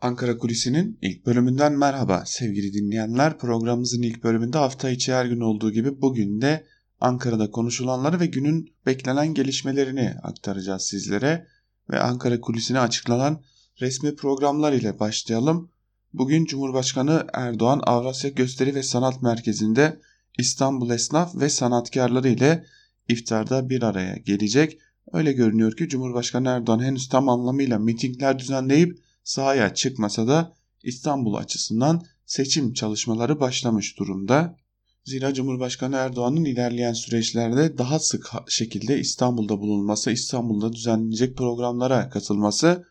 [0.00, 3.38] Ankara Kulisi'nin ilk bölümünden merhaba sevgili dinleyenler.
[3.38, 6.66] Programımızın ilk bölümünde hafta içi her gün olduğu gibi bugün de
[7.00, 11.46] Ankara'da konuşulanları ve günün beklenen gelişmelerini aktaracağız sizlere.
[11.90, 13.42] Ve Ankara Kulisi'ne açıklanan
[13.80, 15.70] resmi programlar ile başlayalım.
[16.12, 20.00] Bugün Cumhurbaşkanı Erdoğan Avrasya Gösteri ve Sanat Merkezi'nde
[20.38, 22.64] İstanbul esnaf ve sanatkarları ile
[23.08, 24.78] iftarda bir araya gelecek.
[25.12, 32.02] Öyle görünüyor ki Cumhurbaşkanı Erdoğan henüz tam anlamıyla mitingler düzenleyip sahaya çıkmasa da İstanbul açısından
[32.26, 34.56] seçim çalışmaları başlamış durumda.
[35.04, 42.84] Zira Cumhurbaşkanı Erdoğan'ın ilerleyen süreçlerde daha sık şekilde İstanbul'da bulunması, İstanbul'da düzenlenecek programlara katılması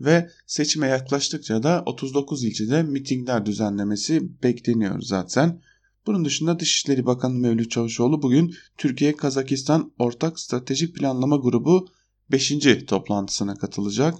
[0.00, 5.62] ve seçime yaklaştıkça da 39 ilçede mitingler düzenlemesi bekleniyor zaten.
[6.06, 11.88] Bunun dışında Dışişleri Bakanı Mevlüt Çavuşoğlu bugün Türkiye-Kazakistan Ortak Stratejik Planlama Grubu
[12.30, 12.52] 5.
[12.86, 14.14] toplantısına katılacak.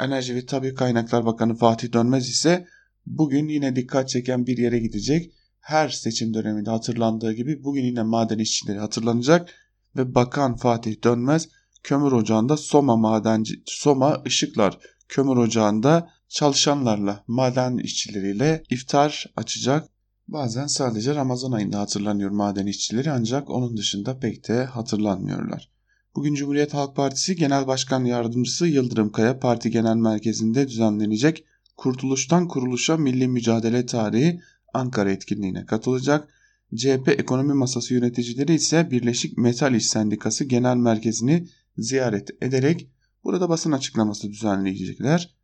[0.00, 2.66] Enerji ve Tabi Kaynaklar Bakanı Fatih Dönmez ise
[3.06, 5.32] bugün yine dikkat çeken bir yere gidecek.
[5.60, 9.50] Her seçim döneminde hatırlandığı gibi bugün yine maden işçileri hatırlanacak
[9.96, 11.48] ve Bakan Fatih Dönmez
[11.82, 19.88] kömür ocağında Soma madenci Soma ışıklar kömür ocağında çalışanlarla maden işçileriyle iftar açacak.
[20.28, 25.75] Bazen sadece Ramazan ayında hatırlanıyor maden işçileri ancak onun dışında pek de hatırlanmıyorlar.
[26.16, 31.44] Bugün Cumhuriyet Halk Partisi Genel Başkan Yardımcısı Yıldırım Kaya Parti Genel Merkezi'nde düzenlenecek
[31.76, 34.40] Kurtuluştan Kuruluşa Milli Mücadele Tarihi
[34.74, 36.28] Ankara etkinliğine katılacak.
[36.76, 42.90] CHP Ekonomi Masası yöneticileri ise Birleşik Metal İş Sendikası Genel Merkezi'ni ziyaret ederek
[43.24, 45.36] burada basın açıklaması düzenleyecekler.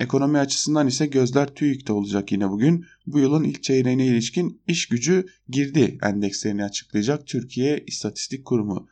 [0.00, 2.84] Ekonomi açısından ise gözler TÜİK'te olacak yine bugün.
[3.06, 8.88] Bu yılın ilk çeyreğine ilişkin iş gücü girdi endekslerini açıklayacak Türkiye İstatistik Kurumu.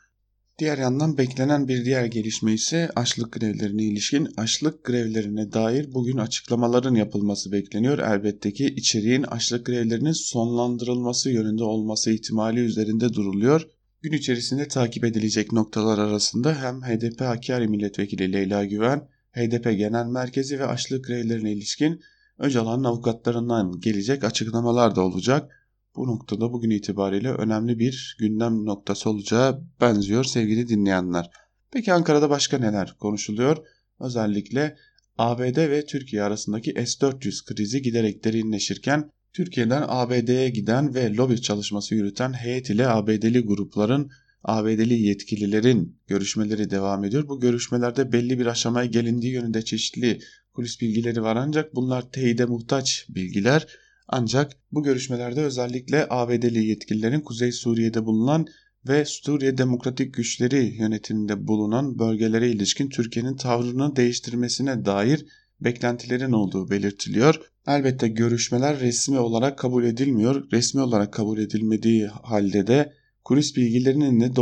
[0.59, 6.95] Diğer yandan beklenen bir diğer gelişme ise açlık grevlerine ilişkin açlık grevlerine dair bugün açıklamaların
[6.95, 7.99] yapılması bekleniyor.
[7.99, 13.69] Elbette ki içeriğin açlık grevlerinin sonlandırılması yönünde olması ihtimali üzerinde duruluyor.
[14.03, 20.59] Gün içerisinde takip edilecek noktalar arasında hem HDP Hakkari Milletvekili Leyla Güven, HDP Genel Merkezi
[20.59, 22.01] ve açlık grevlerine ilişkin
[22.39, 25.64] Öcalan'ın avukatlarından gelecek açıklamalar da olacak
[25.97, 31.31] bu noktada bugün itibariyle önemli bir gündem noktası olacağı benziyor sevgili dinleyenler.
[31.71, 33.57] Peki Ankara'da başka neler konuşuluyor?
[34.01, 34.77] Özellikle
[35.19, 42.33] ABD ve Türkiye arasındaki S-400 krizi giderek derinleşirken Türkiye'den ABD'ye giden ve lobi çalışması yürüten
[42.33, 44.11] heyet ile ABD'li grupların
[44.43, 47.29] ABD'li yetkililerin görüşmeleri devam ediyor.
[47.29, 50.19] Bu görüşmelerde belli bir aşamaya gelindiği yönünde çeşitli
[50.53, 53.67] kulis bilgileri var ancak bunlar teyide muhtaç bilgiler
[54.09, 58.47] ancak bu görüşmelerde özellikle ABD'li yetkililerin Kuzey Suriye'de bulunan
[58.89, 65.27] ve Suriye Demokratik Güçleri yönetiminde bulunan bölgelere ilişkin Türkiye'nin tavrını değiştirmesine dair
[65.61, 67.41] beklentilerin olduğu belirtiliyor.
[67.67, 70.51] Elbette görüşmeler resmi olarak kabul edilmiyor.
[70.53, 72.93] Resmi olarak kabul edilmediği halde de
[73.25, 74.37] kulis bilgilerinin de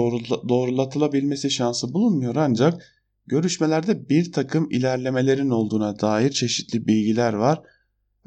[0.48, 2.82] doğrulatılabilmesi şansı bulunmuyor ancak
[3.26, 7.62] görüşmelerde bir takım ilerlemelerin olduğuna dair çeşitli bilgiler var.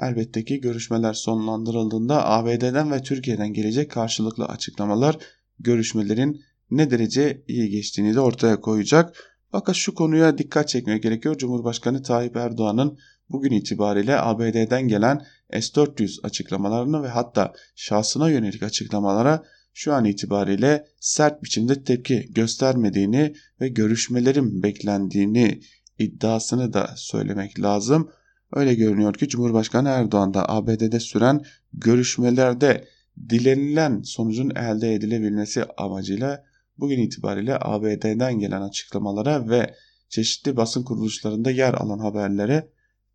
[0.02, 5.18] Elbette ki görüşmeler sonlandırıldığında ABD'den ve Türkiye'den gelecek karşılıklı açıklamalar
[5.60, 6.42] görüşmelerin
[6.72, 9.36] ne derece iyi geçtiğini de ortaya koyacak.
[9.52, 11.38] Fakat şu konuya dikkat çekmeye gerekiyor.
[11.38, 12.98] Cumhurbaşkanı Tayyip Erdoğan'ın
[13.30, 21.44] bugün itibariyle ABD'den gelen S-400 açıklamalarını ve hatta şahsına yönelik açıklamalara şu an itibariyle sert
[21.44, 25.62] biçimde tepki göstermediğini ve görüşmelerin beklendiğini
[26.00, 28.10] iddiasını da söylemek lazım.
[28.54, 31.42] Öyle görünüyor ki Cumhurbaşkanı Erdoğan da ABD'de süren
[31.74, 32.88] görüşmelerde
[33.30, 36.44] dilenilen sonucun elde edilebilmesi amacıyla
[36.78, 39.76] bugün itibariyle ABD'den gelen açıklamalara ve
[40.10, 42.70] çeşitli basın kuruluşlarında yer alan haberlere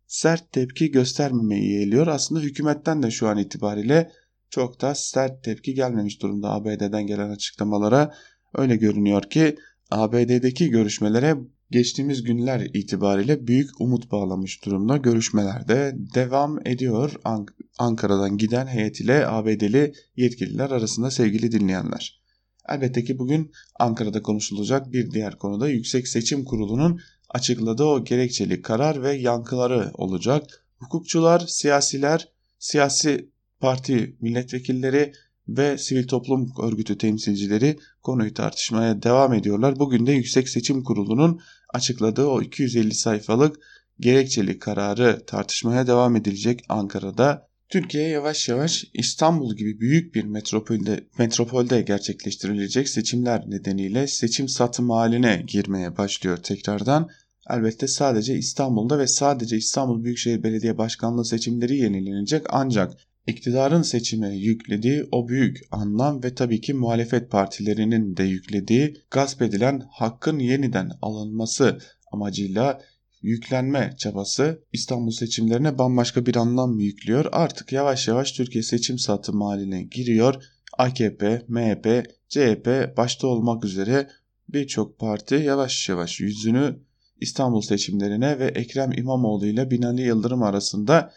[0.07, 2.07] sert tepki göstermemeyi yeğliyor.
[2.07, 4.11] Aslında hükümetten de şu an itibariyle
[4.49, 8.13] çok da sert tepki gelmemiş durumda ABD'den gelen açıklamalara.
[8.55, 9.57] Öyle görünüyor ki
[9.91, 11.37] ABD'deki görüşmelere
[11.71, 14.97] geçtiğimiz günler itibariyle büyük umut bağlamış durumda.
[14.97, 22.21] Görüşmelerde devam ediyor Ank Ankara'dan giden heyet ile ABD'li yetkililer arasında sevgili dinleyenler.
[22.69, 26.99] Elbette ki bugün Ankara'da konuşulacak bir diğer konuda Yüksek Seçim Kurulu'nun
[27.29, 30.65] açıkladığı o gerekçeli karar ve yankıları olacak.
[30.79, 32.27] Hukukçular, siyasiler,
[32.59, 33.29] siyasi
[33.59, 35.13] parti milletvekilleri
[35.47, 39.79] ve sivil toplum örgütü temsilcileri konuyu tartışmaya devam ediyorlar.
[39.79, 41.41] Bugün de Yüksek Seçim Kurulu'nun
[41.73, 43.59] açıkladığı o 250 sayfalık
[43.99, 47.47] gerekçeli kararı tartışmaya devam edilecek Ankara'da.
[47.69, 55.43] Türkiye yavaş yavaş İstanbul gibi büyük bir metropolde, metropolde gerçekleştirilecek seçimler nedeniyle seçim satım haline
[55.47, 57.09] girmeye başlıyor tekrardan.
[57.49, 62.97] elbette sadece İstanbul'da ve sadece İstanbul Büyükşehir Belediye Başkanlığı seçimleri yenilenecek ancak
[63.27, 69.83] iktidarın seçime yüklediği o büyük anlam ve tabii ki muhalefet partilerinin de yüklediği gasp edilen
[69.91, 71.79] hakkın yeniden alınması
[72.11, 72.81] amacıyla
[73.21, 77.25] yüklenme çabası İstanbul seçimlerine bambaşka bir anlam yüklüyor.
[77.31, 80.43] Artık yavaş yavaş Türkiye seçim satım haline giriyor.
[80.77, 84.09] AKP, MHP, CHP başta olmak üzere
[84.49, 86.79] birçok parti yavaş yavaş yüzünü
[87.21, 91.11] İstanbul seçimlerine ve Ekrem İmamoğlu ile Binali Yıldırım arasında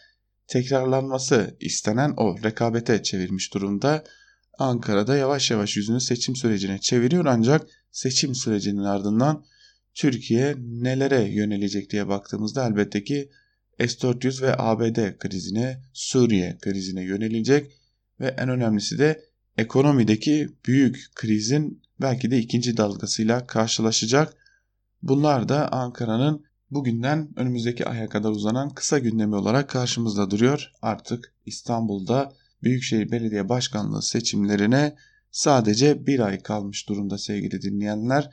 [0.46, 4.04] tekrarlanması istenen o rekabete çevirmiş durumda.
[4.58, 9.44] Ankara'da yavaş yavaş yüzünü seçim sürecine çeviriyor ancak seçim sürecinin ardından
[9.94, 13.30] Türkiye nelere yönelecek diye baktığımızda elbette ki
[13.78, 17.72] S-400 ve ABD krizine, Suriye krizine yönelecek
[18.20, 19.24] ve en önemlisi de
[19.58, 24.36] ekonomideki büyük krizin belki de ikinci dalgasıyla karşılaşacak.
[25.02, 30.72] Bunlar da Ankara'nın bugünden önümüzdeki aya kadar uzanan kısa gündemi olarak karşımızda duruyor.
[30.82, 32.32] Artık İstanbul'da
[32.62, 34.96] Büyükşehir Belediye Başkanlığı seçimlerine
[35.30, 38.30] sadece bir ay kalmış durumda sevgili dinleyenler.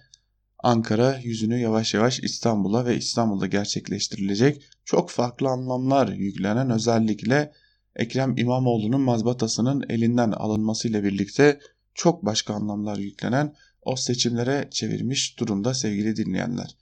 [0.64, 7.52] Ankara yüzünü yavaş yavaş İstanbul'a ve İstanbul'da gerçekleştirilecek çok farklı anlamlar yüklenen özellikle
[7.96, 11.60] Ekrem İmamoğlu'nun mazbatasının elinden alınmasıyla birlikte
[11.94, 16.76] çok başka anlamlar yüklenen o seçimlere çevirmiş durumda sevgili dinleyenler.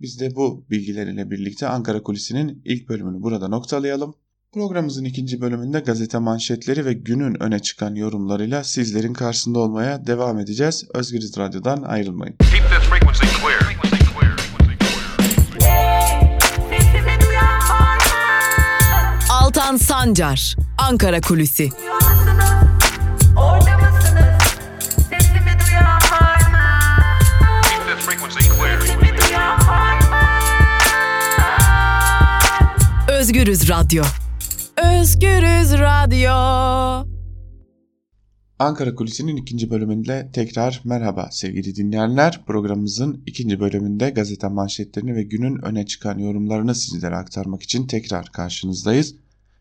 [0.00, 4.14] Biz de bu bilgiler ile birlikte Ankara Kulisi'nin ilk bölümünü burada noktalayalım.
[4.52, 10.84] Programımızın ikinci bölümünde gazete manşetleri ve günün öne çıkan yorumlarıyla sizlerin karşısında olmaya devam edeceğiz.
[10.94, 12.36] Özgürüz Radyo'dan ayrılmayın.
[19.30, 21.70] Altan Sancar, Ankara Kulüsi.
[33.28, 34.02] Özgürüz Radyo.
[35.00, 36.32] Özgürüz Radyo.
[38.58, 42.44] Ankara Kulisi'nin ikinci bölümünde tekrar merhaba sevgili dinleyenler.
[42.46, 49.14] Programımızın ikinci bölümünde gazete manşetlerini ve günün öne çıkan yorumlarını sizlere aktarmak için tekrar karşınızdayız.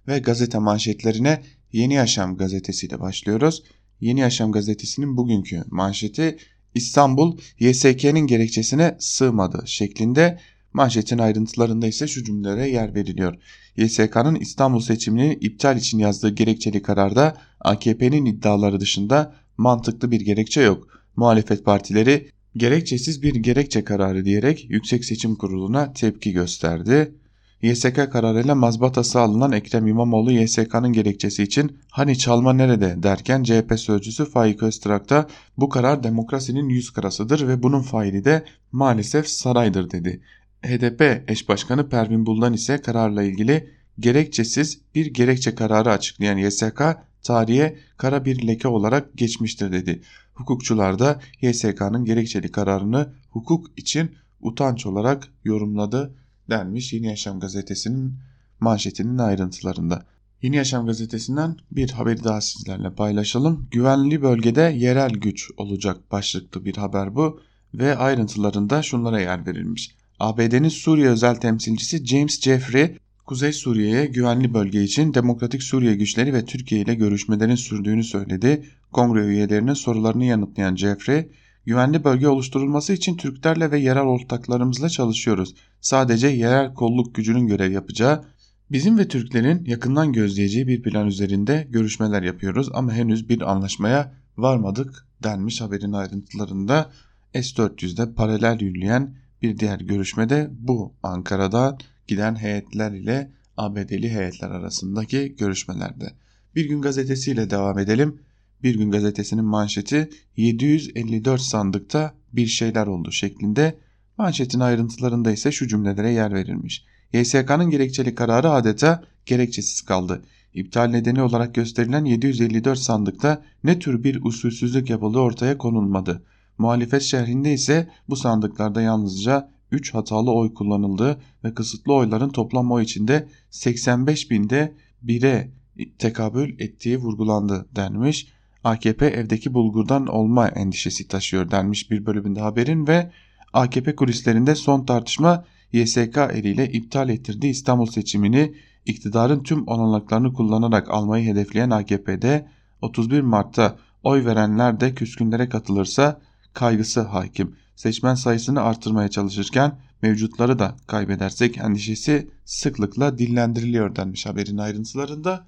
[0.08, 1.42] Ve gazete manşetlerine
[1.72, 3.64] Yeni Yaşam gazetesiyle başlıyoruz.
[4.02, 6.38] Yeni Yaşam gazetesinin bugünkü manşeti
[6.75, 10.40] İstanbul YSK'nin gerekçesine sığmadı şeklinde
[10.78, 13.36] Manşetin ayrıntılarında ise şu cümlelere yer veriliyor.
[13.78, 20.88] YSK'nın İstanbul seçimini iptal için yazdığı gerekçeli kararda AKP'nin iddiaları dışında mantıklı bir gerekçe yok.
[21.16, 27.14] Muhalefet partileri gerekçesiz bir gerekçe kararı diyerek Yüksek Seçim Kurulu'na tepki gösterdi.
[27.62, 34.26] YSK kararıyla mazbatası alınan Ekrem İmamoğlu YSK'nın gerekçesi için hani çalma nerede derken CHP sözcüsü
[34.26, 35.28] Faik Öztrak da
[35.58, 40.22] bu karar demokrasinin yüz karasıdır ve bunun faili de maalesef saraydır dedi.
[40.63, 43.69] HDP eş başkanı Pervin Buldan ise kararla ilgili
[44.00, 46.81] gerekçesiz bir gerekçe kararı açıklayan YSK
[47.24, 50.01] tarihe kara bir leke olarak geçmiştir dedi.
[50.33, 54.12] Hukukçular da YSK'nın gerekçeli kararını hukuk için
[54.42, 56.15] utanç olarak yorumladı
[56.50, 58.13] denmiş Yeni Yaşam gazetesinin
[58.59, 60.06] manşetinin ayrıntılarında.
[60.42, 63.68] Yeni Yaşam gazetesinden bir haberi daha sizlerle paylaşalım.
[63.71, 67.42] Güvenli bölgede yerel güç olacak başlıklı bir haber bu
[67.74, 69.95] ve ayrıntılarında şunlara yer verilmiş.
[70.19, 76.45] ABD'nin Suriye özel temsilcisi James Jeffrey, Kuzey Suriye'ye güvenli bölge için Demokratik Suriye güçleri ve
[76.45, 78.66] Türkiye ile görüşmelerin sürdüğünü söyledi.
[78.92, 81.30] Kongre üyelerinin sorularını yanıtlayan Jeffrey,
[81.66, 85.56] güvenli bölge oluşturulması için Türklerle ve yerel ortaklarımızla çalışıyoruz.
[85.81, 88.26] Sadece yerel kolluk gücünün görev yapacağı,
[88.71, 95.07] bizim ve Türklerin yakından gözleyeceği bir plan üzerinde görüşmeler yapıyoruz ama henüz bir anlaşmaya varmadık
[95.24, 96.92] denmiş haberin ayrıntılarında.
[97.33, 101.78] S-400'de paralel yürüyen bir diğer görüşmede bu Ankara'da
[102.08, 106.14] giden heyetler ile ABD'li heyetler arasındaki görüşmelerde.
[106.56, 108.20] Bir gün gazetesiyle devam edelim.
[108.64, 113.78] Bir gün gazetesinin manşeti 754 sandıkta bir şeyler oldu şeklinde.
[114.18, 116.86] Manşetin ayrıntılarında ise şu cümlelere yer verilmiş.
[117.14, 120.22] YSK'nın gerekçeli kararı adeta gerekçesiz kaldı.
[120.54, 126.24] İptal nedeni olarak gösterilen 754 sandıkta ne tür bir usulsüzlük yapıldığı ortaya konulmadı.
[126.57, 132.83] Muhalefet şehrinde ise bu sandıklarda yalnızca 3 hatalı oy kullanıldı ve kısıtlı oyların toplam oy
[132.83, 135.52] içinde 85 binde 1'e
[135.99, 138.28] tekabül ettiği vurgulandı denmiş.
[138.64, 143.11] AKP evdeki bulgurdan olma endişesi taşıyor denmiş bir bölümünde haberin ve
[143.54, 148.54] AKP kulislerinde son tartışma YSK eliyle iptal ettirdiği İstanbul seçimini
[148.85, 152.47] iktidarın tüm olanaklarını kullanarak almayı hedefleyen AKP'de
[152.81, 156.21] 31 Mart'ta oy verenler de küskünlere katılırsa
[156.57, 157.56] kaygısı hakim.
[157.76, 165.47] seçmen sayısını artırmaya çalışırken mevcutları da kaybedersek endişesi sıklıkla dillendiriliyor denmiş haberin ayrıntılarında.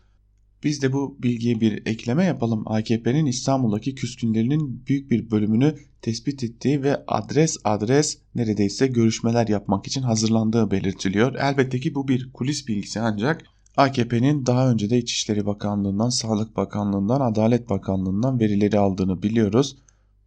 [0.63, 2.63] Biz de bu bilgiye bir ekleme yapalım.
[2.65, 10.01] AKP'nin İstanbul'daki küskünlerinin büyük bir bölümünü tespit ettiği ve adres adres neredeyse görüşmeler yapmak için
[10.01, 11.35] hazırlandığı belirtiliyor.
[11.35, 13.43] Elbette ki bu bir kulis bilgisi ancak
[13.77, 19.77] AKP'nin daha önce de İçişleri Bakanlığı'ndan, Sağlık Bakanlığı'ndan, Adalet Bakanlığı'ndan verileri aldığını biliyoruz.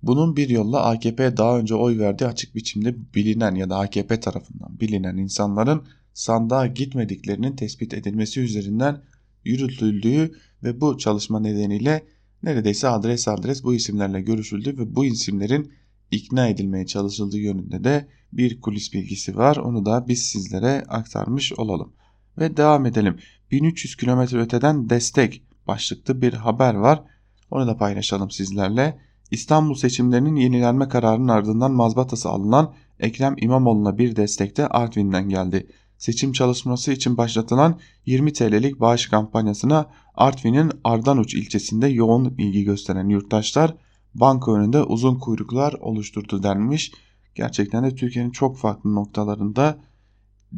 [0.03, 4.81] Bunun bir yolla AKP daha önce oy verdiği açık biçimde bilinen ya da AKP tarafından
[4.81, 5.83] bilinen insanların
[6.15, 9.03] sandığa gitmediklerinin tespit edilmesi üzerinden
[9.45, 10.33] yürütüldüğü
[10.63, 12.05] ve bu çalışma nedeniyle
[12.43, 15.73] neredeyse adres adres bu isimlerle görüşüldü ve bu isimlerin
[16.11, 19.57] ikna edilmeye çalışıldığı yönünde de bir kulis bilgisi var.
[19.57, 21.93] Onu da biz sizlere aktarmış olalım.
[22.39, 23.17] Ve devam edelim.
[23.51, 27.03] 1300 kilometre öteden destek başlıklı bir haber var.
[27.51, 28.99] Onu da paylaşalım sizlerle.
[29.33, 35.67] İstanbul seçimlerinin yenilenme kararının ardından mazbatası alınan Ekrem İmamoğlu'na bir destek de Artvin'den geldi
[36.03, 43.75] seçim çalışması için başlatılan 20 TL'lik bağış kampanyasına Artvin'in Ardanuç ilçesinde yoğun ilgi gösteren yurttaşlar
[44.15, 46.93] banka önünde uzun kuyruklar oluşturdu denmiş.
[47.35, 49.79] Gerçekten de Türkiye'nin çok farklı noktalarında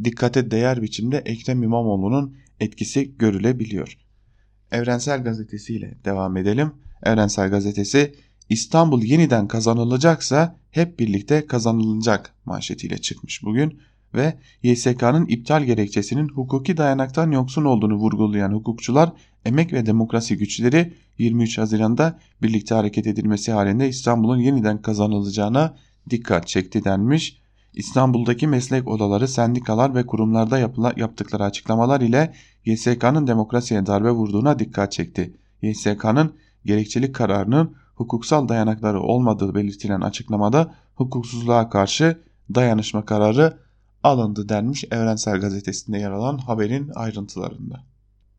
[0.05, 3.99] dikkate değer biçimde Ekrem İmamoğlu'nun etkisi görülebiliyor.
[4.73, 6.73] Evrensel Gazetesi ile devam edelim.
[7.03, 8.15] Evrensel Gazetesi
[8.49, 13.81] İstanbul yeniden kazanılacaksa hep birlikte kazanılacak manşetiyle çıkmış bugün
[14.15, 19.13] ve YSK'nın iptal gerekçesinin hukuki dayanaktan yoksun olduğunu vurgulayan hukukçular,
[19.45, 25.77] emek ve demokrasi güçleri 23 Haziran'da birlikte hareket edilmesi halinde İstanbul'un yeniden kazanılacağına
[26.11, 27.39] dikkat çekti denmiş.
[27.75, 30.59] İstanbul'daki meslek odaları, sendikalar ve kurumlarda
[30.97, 32.35] yaptıkları açıklamalar ile
[32.65, 35.35] YSK'nın demokrasiye darbe vurduğuna dikkat çekti.
[35.63, 36.35] YSK'nın
[36.65, 42.23] gerekçelik kararının hukuksal dayanakları olmadığı belirtilen açıklamada hukuksuzluğa karşı
[42.55, 43.59] dayanışma kararı
[44.03, 47.85] alındı denmiş Evrensel Gazetesi'nde yer alan haberin ayrıntılarında.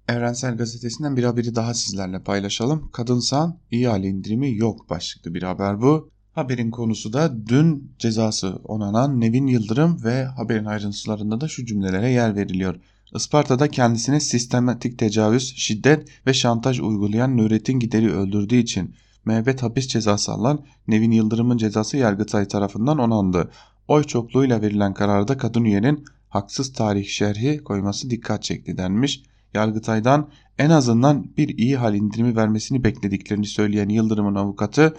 [0.09, 2.89] Evrensel Gazetesi'nden bir haberi daha sizlerle paylaşalım.
[2.91, 6.09] Kadınsan ihale indirimi yok başlıklı bir haber bu.
[6.31, 12.35] Haberin konusu da dün cezası onanan Nevin Yıldırım ve haberin ayrıntılarında da şu cümlelere yer
[12.35, 12.75] veriliyor.
[13.15, 20.31] Isparta'da kendisine sistematik tecavüz, şiddet ve şantaj uygulayan Nurettin Gider'i öldürdüğü için müebbet hapis cezası
[20.31, 23.51] alan Nevin Yıldırım'ın cezası Yargıtay tarafından onandı.
[23.87, 29.23] Oy çokluğuyla verilen kararda kadın üyenin haksız tarih şerhi koyması dikkat çekti denmiş.
[29.53, 34.95] Yargıtay'dan en azından bir iyi hal indirimi vermesini beklediklerini söyleyen Yıldırım'ın avukatı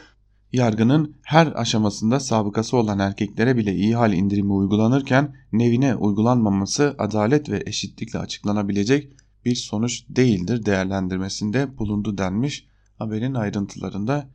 [0.53, 7.63] yargının her aşamasında sabıkası olan erkeklere bile iyi hal indirimi uygulanırken nevine uygulanmaması adalet ve
[7.67, 9.13] eşitlikle açıklanabilecek
[9.45, 12.67] bir sonuç değildir değerlendirmesinde bulundu denmiş
[12.99, 14.29] haberin ayrıntılarında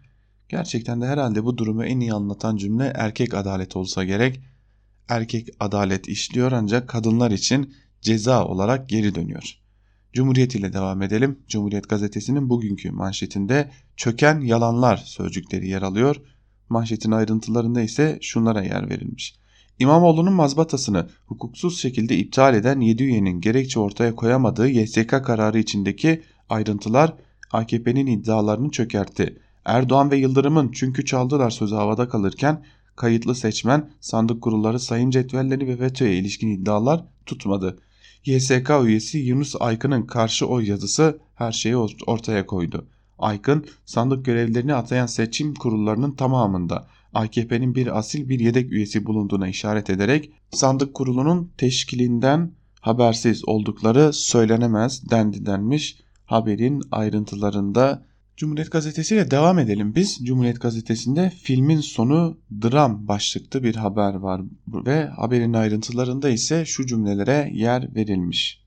[0.51, 4.41] Gerçekten de herhalde bu durumu en iyi anlatan cümle erkek adalet olsa gerek.
[5.09, 9.57] Erkek adalet işliyor ancak kadınlar için ceza olarak geri dönüyor.
[10.13, 11.39] Cumhuriyet ile devam edelim.
[11.47, 16.15] Cumhuriyet gazetesinin bugünkü manşetinde çöken yalanlar sözcükleri yer alıyor.
[16.69, 19.35] Manşetin ayrıntılarında ise şunlara yer verilmiş.
[19.79, 27.13] İmamoğlu'nun mazbatasını hukuksuz şekilde iptal eden 7 üyenin gerekçe ortaya koyamadığı YSK kararı içindeki ayrıntılar
[27.51, 29.39] AKP'nin iddialarını çökertti.
[29.65, 32.63] Erdoğan ve Yıldırım'ın çünkü çaldılar sözü havada kalırken
[32.95, 37.79] kayıtlı seçmen, sandık kurulları sayım cetvelleri ve vetoya ilişkin iddialar tutmadı.
[38.25, 41.77] YSK üyesi Yunus Aykın'ın karşı oy yazısı her şeyi
[42.07, 42.85] ortaya koydu.
[43.19, 49.89] Aykın, sandık görevlerini atayan seçim kurullarının tamamında AKP'nin bir asil bir yedek üyesi bulunduğuna işaret
[49.89, 55.97] ederek sandık kurulunun teşkilinden habersiz oldukları söylenemez dendi denmiş
[56.31, 58.05] haberin ayrıntılarında
[58.37, 60.19] Cumhuriyet Gazetesi ile devam edelim biz.
[60.25, 67.51] Cumhuriyet Gazetesi'nde filmin sonu dram başlıklı bir haber var ve haberin ayrıntılarında ise şu cümlelere
[67.53, 68.61] yer verilmiş.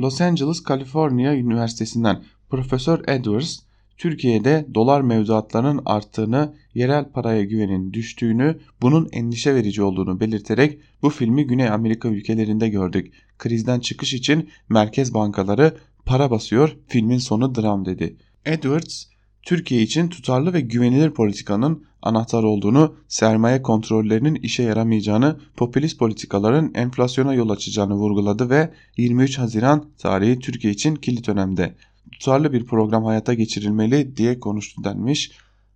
[0.00, 3.58] Los Angeles, Kaliforniya Üniversitesi'nden Profesör Edwards,
[3.96, 11.46] Türkiye'de dolar mevduatlarının arttığını, yerel paraya güvenin düştüğünü, bunun endişe verici olduğunu belirterek bu filmi
[11.46, 13.12] Güney Amerika ülkelerinde gördük.
[13.38, 15.74] Krizden çıkış için merkez bankaları
[16.08, 18.16] para basıyor, filmin sonu dram dedi.
[18.44, 19.04] Edwards,
[19.42, 27.34] Türkiye için tutarlı ve güvenilir politikanın anahtar olduğunu, sermaye kontrollerinin işe yaramayacağını, popülist politikaların enflasyona
[27.34, 31.74] yol açacağını vurguladı ve 23 Haziran tarihi Türkiye için kilit önemde.
[32.12, 35.32] Tutarlı bir program hayata geçirilmeli diye konuştu denmiş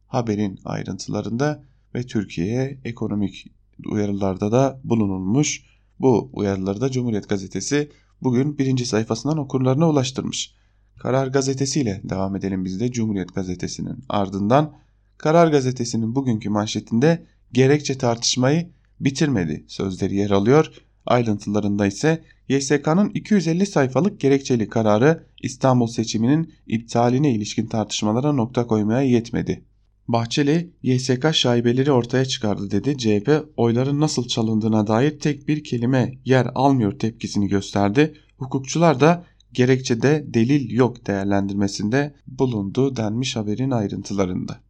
[0.06, 3.46] haberin ayrıntılarında ve Türkiye'ye ekonomik
[3.86, 5.64] uyarılarda da bulunulmuş.
[6.00, 7.90] Bu uyarıları da Cumhuriyet Gazetesi
[8.22, 10.54] bugün birinci sayfasından okurlarına ulaştırmış.
[10.98, 14.74] Karar Gazetesi ile devam edelim biz de Cumhuriyet Gazetesi'nin ardından
[15.18, 20.72] Karar Gazetesi'nin bugünkü manşetinde gerekçe tartışmayı bitirmedi sözleri yer alıyor.
[21.06, 29.64] Ayrıntılarında ise YSK'nın 250 sayfalık gerekçeli kararı İstanbul seçiminin iptaline ilişkin tartışmalara nokta koymaya yetmedi.
[30.08, 32.98] Bahçeli YSK şaibeleri ortaya çıkardı dedi.
[32.98, 38.14] CHP oyların nasıl çalındığına dair tek bir kelime yer almıyor tepkisini gösterdi.
[38.36, 44.60] Hukukçular da gerekçede delil yok değerlendirmesinde bulundu denmiş haberin ayrıntılarında.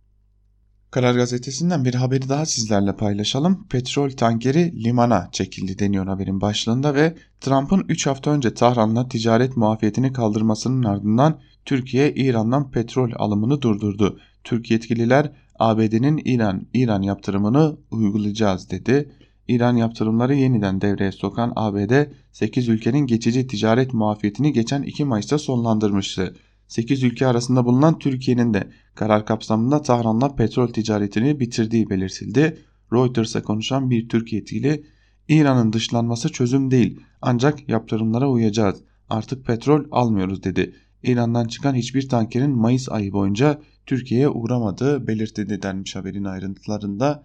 [0.90, 3.66] Karar Gazetesi'nden bir haberi daha sizlerle paylaşalım.
[3.68, 10.12] Petrol tankeri limana çekildi deniyor haberin başlığında ve Trump'ın 3 hafta önce Tahran'la ticaret muafiyetini
[10.12, 14.18] kaldırmasının ardından Türkiye İran'dan petrol alımını durdurdu.
[14.44, 19.12] Türk yetkililer ABD'nin İran İran yaptırımını uygulayacağız dedi.
[19.48, 26.36] İran yaptırımları yeniden devreye sokan ABD 8 ülkenin geçici ticaret muafiyetini geçen 2 Mayıs'ta sonlandırmıştı.
[26.68, 32.58] 8 ülke arasında bulunan Türkiye'nin de karar kapsamında Tahran'la petrol ticaretini bitirdiği belirtildi.
[32.92, 34.84] Reuters'a konuşan bir Türk yetkili
[35.28, 40.74] İran'ın dışlanması çözüm değil ancak yaptırımlara uyacağız artık petrol almıyoruz dedi.
[41.02, 47.22] İran'dan çıkan hiçbir tankerin Mayıs ayı boyunca Türkiye'ye uğramadığı belirtildi denmiş haberin ayrıntılarında.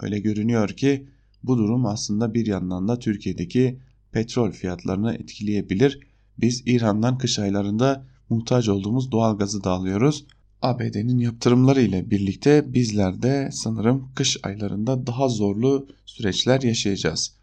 [0.00, 1.06] Öyle görünüyor ki
[1.42, 3.78] bu durum aslında bir yandan da Türkiye'deki
[4.12, 6.00] petrol fiyatlarını etkileyebilir.
[6.38, 10.26] Biz İran'dan kış aylarında muhtaç olduğumuz doğal gazı da alıyoruz.
[10.62, 17.34] ABD'nin yaptırımları ile birlikte bizler de sanırım kış aylarında daha zorlu süreçler yaşayacağız.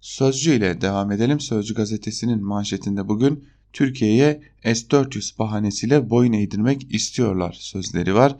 [0.00, 1.40] Sözcü ile devam edelim.
[1.40, 8.36] Sözcü gazetesinin manşetinde bugün Türkiye'ye S-400 bahanesiyle boyun eğdirmek istiyorlar sözleri var.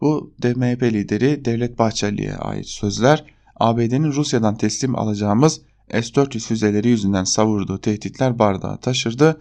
[0.00, 3.24] Bu DMP lideri Devlet Bahçeli'ye ait sözler.
[3.56, 5.60] ABD'nin Rusya'dan teslim alacağımız
[5.90, 9.40] S-400 füzeleri yüzünden savurduğu tehditler bardağı taşırdı.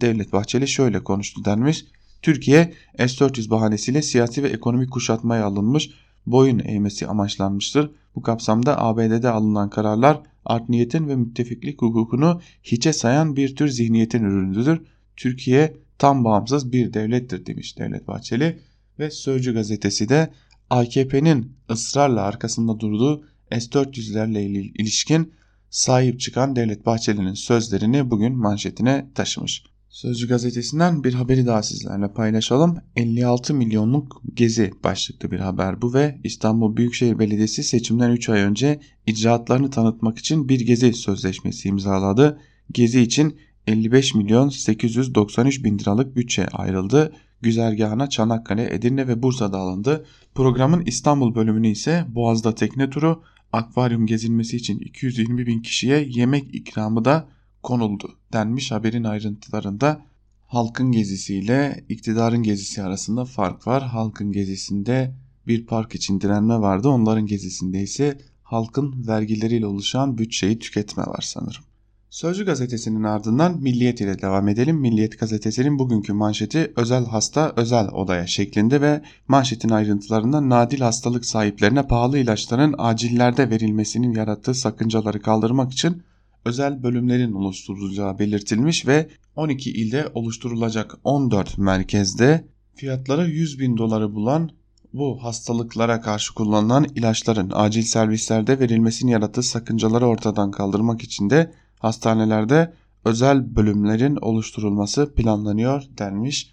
[0.00, 1.84] Devlet Bahçeli şöyle konuştu denmiş.
[2.22, 5.90] Türkiye S-400 bahanesiyle siyasi ve ekonomik kuşatmaya alınmış,
[6.26, 7.90] boyun eğmesi amaçlanmıştır.
[8.14, 14.24] Bu kapsamda ABD'de alınan kararlar art niyetin ve müttefiklik hukukunu hiçe sayan bir tür zihniyetin
[14.24, 14.80] ürünüdür.
[15.16, 18.58] Türkiye tam bağımsız bir devlettir demiş Devlet Bahçeli
[18.98, 20.32] ve Sözcü gazetesi de
[20.70, 24.40] AKP'nin ısrarla arkasında durduğu S-400'lerle
[24.82, 25.32] ilişkin
[25.70, 29.64] sahip çıkan Devlet Bahçeli'nin sözlerini bugün manşetine taşımış.
[29.92, 32.78] Sözcü gazetesinden bir haberi daha sizlerle paylaşalım.
[32.96, 38.80] 56 milyonluk gezi başlıklı bir haber bu ve İstanbul Büyükşehir Belediyesi seçimden 3 ay önce
[39.06, 42.38] icraatlarını tanıtmak için bir gezi sözleşmesi imzaladı.
[42.70, 47.12] Gezi için 55 milyon 893 bin liralık bütçe ayrıldı.
[47.42, 50.04] Güzergahına Çanakkale, Edirne ve Bursa'da alındı.
[50.34, 57.04] Programın İstanbul bölümünü ise Boğaz'da tekne turu, akvaryum gezilmesi için 220 bin kişiye yemek ikramı
[57.04, 57.28] da
[57.62, 60.00] konuldu denmiş haberin ayrıntılarında.
[60.46, 63.82] Halkın gezisiyle iktidarın gezisi arasında fark var.
[63.82, 65.14] Halkın gezisinde
[65.46, 66.88] bir park için direnme vardı.
[66.88, 71.62] Onların gezisinde ise halkın vergileriyle oluşan bütçeyi tüketme var sanırım.
[72.10, 74.76] Sözcü gazetesinin ardından Milliyet ile devam edelim.
[74.76, 81.86] Milliyet gazetesinin bugünkü manşeti özel hasta özel odaya şeklinde ve manşetin ayrıntılarında nadil hastalık sahiplerine
[81.86, 86.02] pahalı ilaçların acillerde verilmesinin yarattığı sakıncaları kaldırmak için
[86.44, 94.50] özel bölümlerin oluşturulacağı belirtilmiş ve 12 ilde oluşturulacak 14 merkezde fiyatları 100 bin doları bulan
[94.92, 102.72] bu hastalıklara karşı kullanılan ilaçların acil servislerde verilmesini yarattığı sakıncaları ortadan kaldırmak için de hastanelerde
[103.04, 106.52] özel bölümlerin oluşturulması planlanıyor denmiş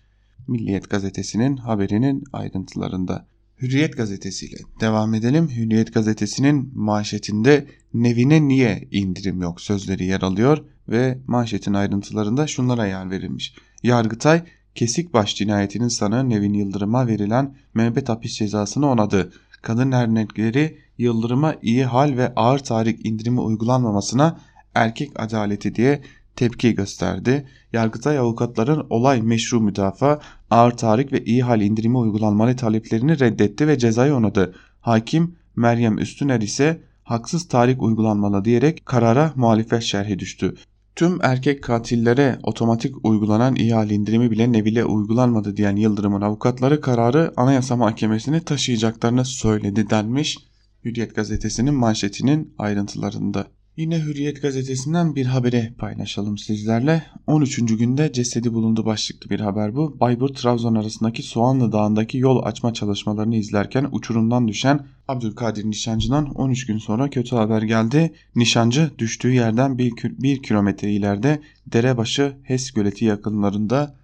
[0.49, 3.25] Milliyet gazetesinin haberinin ayrıntılarında.
[3.61, 5.49] Hürriyet gazetesiyle devam edelim.
[5.49, 13.09] Hürriyet gazetesinin manşetinde Nevine niye indirim yok sözleri yer alıyor ve manşetin ayrıntılarında şunlara yer
[13.09, 13.53] verilmiş.
[13.83, 14.43] Yargıtay
[14.75, 19.31] Kesikbaş cinayetinin sanığı Nevin Yıldırım'a verilen müebbet hapis cezasını onadı.
[19.61, 24.39] Kadın dernekleri Yıldırım'a iyi hal ve ağır tarih indirimi uygulanmamasına
[24.75, 26.01] erkek adaleti diye
[26.35, 27.47] tepki gösterdi.
[27.73, 30.19] Yargıtay avukatların olay meşru müdafaa,
[30.51, 34.55] ağır tarih ve iyi hal indirimi uygulanmalı taleplerini reddetti ve cezayı onadı.
[34.81, 40.55] Hakim Meryem Üstüner ise haksız tarih uygulanmalı diyerek karara muhalefet şerhi düştü.
[40.95, 47.75] Tüm erkek katillere otomatik uygulanan ihale indirimi bile Nevil'e uygulanmadı diyen Yıldırım'ın avukatları kararı Anayasa
[47.75, 50.37] Mahkemesi'ne taşıyacaklarını söyledi denmiş
[50.85, 53.47] Hürriyet gazetesinin manşetinin ayrıntılarında.
[53.79, 57.03] Yine Hürriyet gazetesinden bir haberi paylaşalım sizlerle.
[57.27, 57.77] 13.
[57.77, 59.99] günde cesedi bulundu başlıklı bir haber bu.
[59.99, 67.09] Bayburt-Trabzon arasındaki Soğanlı Dağı'ndaki yol açma çalışmalarını izlerken uçurumdan düşen Abdülkadir Nişancı'dan 13 gün sonra
[67.09, 68.13] kötü haber geldi.
[68.35, 73.95] Nişancı düştüğü yerden 1 kilometre ileride Derebaşı HES göleti yakınlarında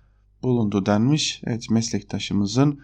[0.43, 1.41] bulundu denmiş.
[1.45, 2.79] Evet meslektaşımızın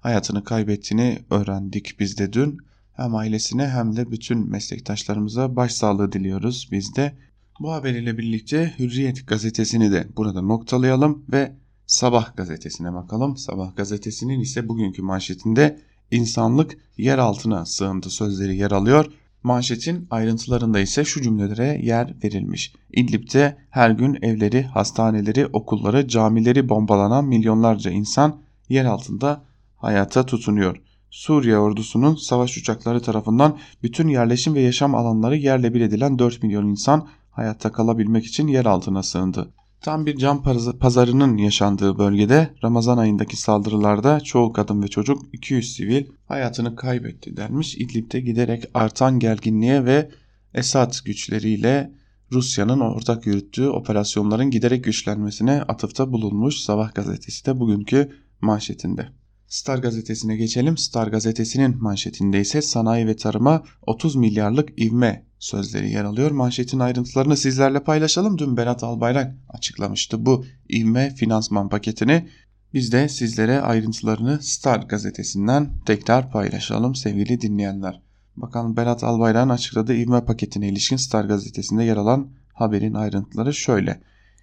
[0.00, 2.58] hayatını kaybettiğini öğrendik biz de dün.
[2.96, 7.16] Hem ailesine hem de bütün meslektaşlarımıza başsağlığı diliyoruz biz de.
[7.60, 11.52] Bu haber ile birlikte Hürriyet gazetesini de burada noktalayalım ve
[11.86, 13.36] Sabah gazetesine bakalım.
[13.36, 15.80] Sabah gazetesinin ise bugünkü manşetinde
[16.10, 19.12] insanlık yer altına sığındı sözleri yer alıyor.
[19.42, 22.72] Manşetin ayrıntılarında ise şu cümlelere yer verilmiş.
[22.92, 29.44] İdlib'de her gün evleri, hastaneleri, okulları, camileri bombalanan milyonlarca insan yer altında
[29.76, 30.80] hayata tutunuyor.
[31.16, 36.66] Suriye ordusunun savaş uçakları tarafından bütün yerleşim ve yaşam alanları yerle bir edilen 4 milyon
[36.66, 39.52] insan hayatta kalabilmek için yer altına sığındı.
[39.80, 40.42] Tam bir can
[40.80, 47.74] pazarının yaşandığı bölgede Ramazan ayındaki saldırılarda çoğu kadın ve çocuk 200 sivil hayatını kaybetti denmiş.
[47.74, 50.10] İdlib'de giderek artan gerginliğe ve
[50.54, 51.92] Esad güçleriyle
[52.32, 59.08] Rusya'nın ortak yürüttüğü operasyonların giderek güçlenmesine atıfta bulunmuş Sabah gazetesi de bugünkü manşetinde.
[59.48, 60.76] Star gazetesine geçelim.
[60.76, 66.30] Star gazetesinin manşetinde ise sanayi ve tarıma 30 milyarlık ivme sözleri yer alıyor.
[66.30, 68.38] Manşetin ayrıntılarını sizlerle paylaşalım.
[68.38, 72.28] Dün Berat Albayrak açıklamıştı bu ivme finansman paketini.
[72.74, 78.02] Biz de sizlere ayrıntılarını Star gazetesinden tekrar paylaşalım sevgili dinleyenler.
[78.36, 84.00] Bakalım Berat Albayrak'ın açıkladığı ivme paketine ilişkin Star gazetesinde yer alan haberin ayrıntıları şöyle.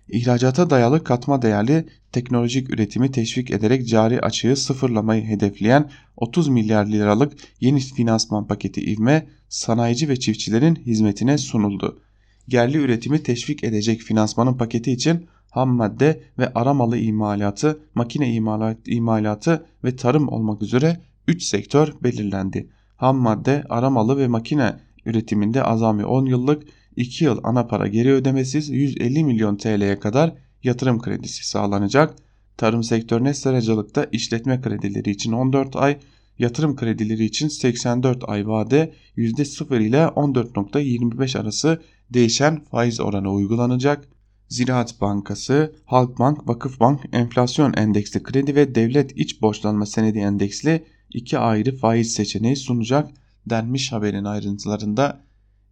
[0.09, 7.33] İhracata dayalı katma değerli teknolojik üretimi teşvik ederek cari açığı sıfırlamayı hedefleyen 30 milyar liralık
[7.59, 12.01] yeni finansman paketi ivme sanayici ve çiftçilerin hizmetine sunuldu.
[12.47, 18.33] Gerli üretimi teşvik edecek finansmanın paketi için ham madde ve aramalı imalatı, makine
[18.85, 22.69] imalatı ve tarım olmak üzere 3 sektör belirlendi.
[22.95, 26.63] Ham madde, aramalı ve makine üretiminde azami 10 yıllık
[26.95, 32.15] 2 yıl ana para geri ödemesiz 150 milyon TL'ye kadar yatırım kredisi sağlanacak.
[32.57, 35.99] Tarım sektörüne seracılıkta işletme kredileri için 14 ay,
[36.39, 44.07] yatırım kredileri için 84 ay vade %0 ile 14.25 arası değişen faiz oranı uygulanacak.
[44.49, 51.75] Ziraat Bankası, Halkbank, Vakıfbank enflasyon endeksli kredi ve devlet iç borçlanma senedi endeksli iki ayrı
[51.75, 53.09] faiz seçeneği sunacak
[53.45, 55.23] denmiş haberin ayrıntılarında.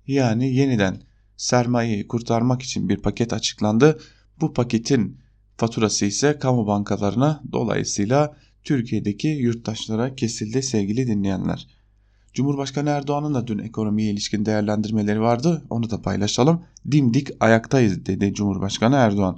[0.08, 0.98] Yani yeniden
[1.42, 4.00] sermayeyi kurtarmak için bir paket açıklandı.
[4.42, 5.18] Bu paketin
[5.58, 11.68] faturası ise kamu bankalarına dolayısıyla Türkiye'deki yurttaşlara kesildi sevgili dinleyenler.
[12.34, 15.66] Cumhurbaşkanı Erdoğan'ın da dün ekonomiye ilişkin değerlendirmeleri vardı.
[15.70, 16.62] Onu da paylaşalım.
[16.92, 19.38] Dimdik ayaktayız dedi Cumhurbaşkanı Erdoğan.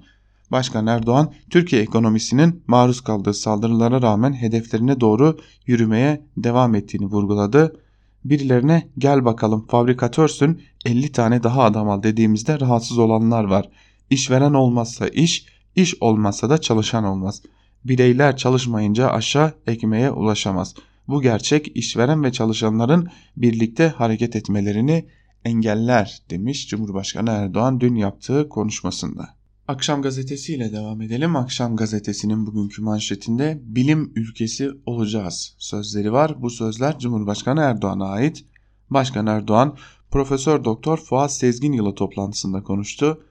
[0.52, 7.83] Başkan Erdoğan, Türkiye ekonomisinin maruz kaldığı saldırılara rağmen hedeflerine doğru yürümeye devam ettiğini vurguladı
[8.26, 13.70] birilerine gel bakalım fabrikatörsün 50 tane daha adam al dediğimizde rahatsız olanlar var.
[14.10, 17.42] İşveren olmazsa iş, iş olmazsa da çalışan olmaz.
[17.86, 20.76] Bireyler çalışmayınca aşağı ekmeğe ulaşamaz.
[21.08, 23.08] Bu gerçek işveren ve çalışanların
[23.38, 25.06] birlikte hareket etmelerini
[25.46, 29.43] engeller demiş Cumhurbaşkanı Erdoğan dün yaptığı konuşmasında.
[29.68, 31.36] Akşam gazetesiyle devam edelim.
[31.36, 36.42] Akşam gazetesinin bugünkü manşetinde bilim ülkesi olacağız sözleri var.
[36.42, 38.46] Bu sözler Cumhurbaşkanı Erdoğan'a ait.
[38.90, 39.78] Başkan Erdoğan
[40.12, 43.24] Profesör Doktor Fuat Sezgin yılı toplantısında konuştu.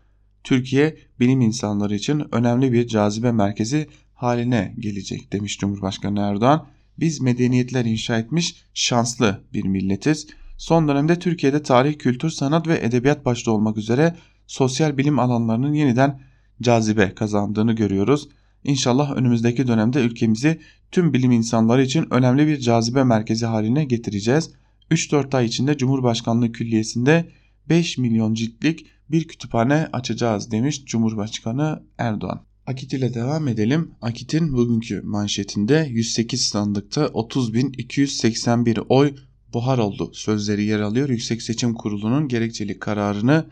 [0.44, 6.66] Türkiye bilim insanları için önemli bir cazibe merkezi haline gelecek demiş Cumhurbaşkanı Erdoğan.
[6.98, 10.26] Biz medeniyetler inşa etmiş şanslı bir milletiz.
[10.58, 14.16] Son dönemde Türkiye'de tarih, kültür, sanat ve edebiyat başta olmak üzere
[14.52, 16.20] sosyal bilim alanlarının yeniden
[16.62, 18.28] cazibe kazandığını görüyoruz.
[18.64, 20.60] İnşallah önümüzdeki dönemde ülkemizi
[20.90, 24.50] tüm bilim insanları için önemli bir cazibe merkezi haline getireceğiz.
[24.90, 27.28] 3-4 ay içinde Cumhurbaşkanlığı Külliyesi'nde
[27.68, 32.40] 5 milyon ciltlik bir kütüphane açacağız demiş Cumhurbaşkanı Erdoğan.
[32.66, 33.90] Akit ile devam edelim.
[34.02, 39.14] Akit'in bugünkü manşetinde 108 sandıkta 30.281 oy
[39.52, 41.08] buhar oldu sözleri yer alıyor.
[41.08, 43.46] Yüksek Seçim Kurulu'nun gerekçeli kararını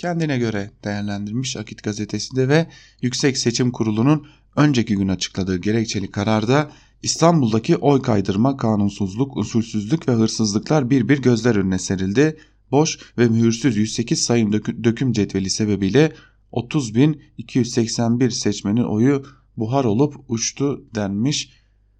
[0.00, 2.66] kendine göre değerlendirmiş Akit gazetesinde ve
[3.02, 6.70] Yüksek Seçim Kurulu'nun önceki gün açıkladığı gerekçeli kararda
[7.02, 12.36] İstanbul'daki oy kaydırma, kanunsuzluk, usulsüzlük ve hırsızlıklar bir bir gözler önüne serildi.
[12.70, 14.52] Boş ve mühürsüz 108 sayım
[14.84, 16.12] döküm cetveli sebebiyle
[16.52, 19.24] 30.281 seçmenin oyu
[19.56, 21.52] buhar olup uçtu denmiş.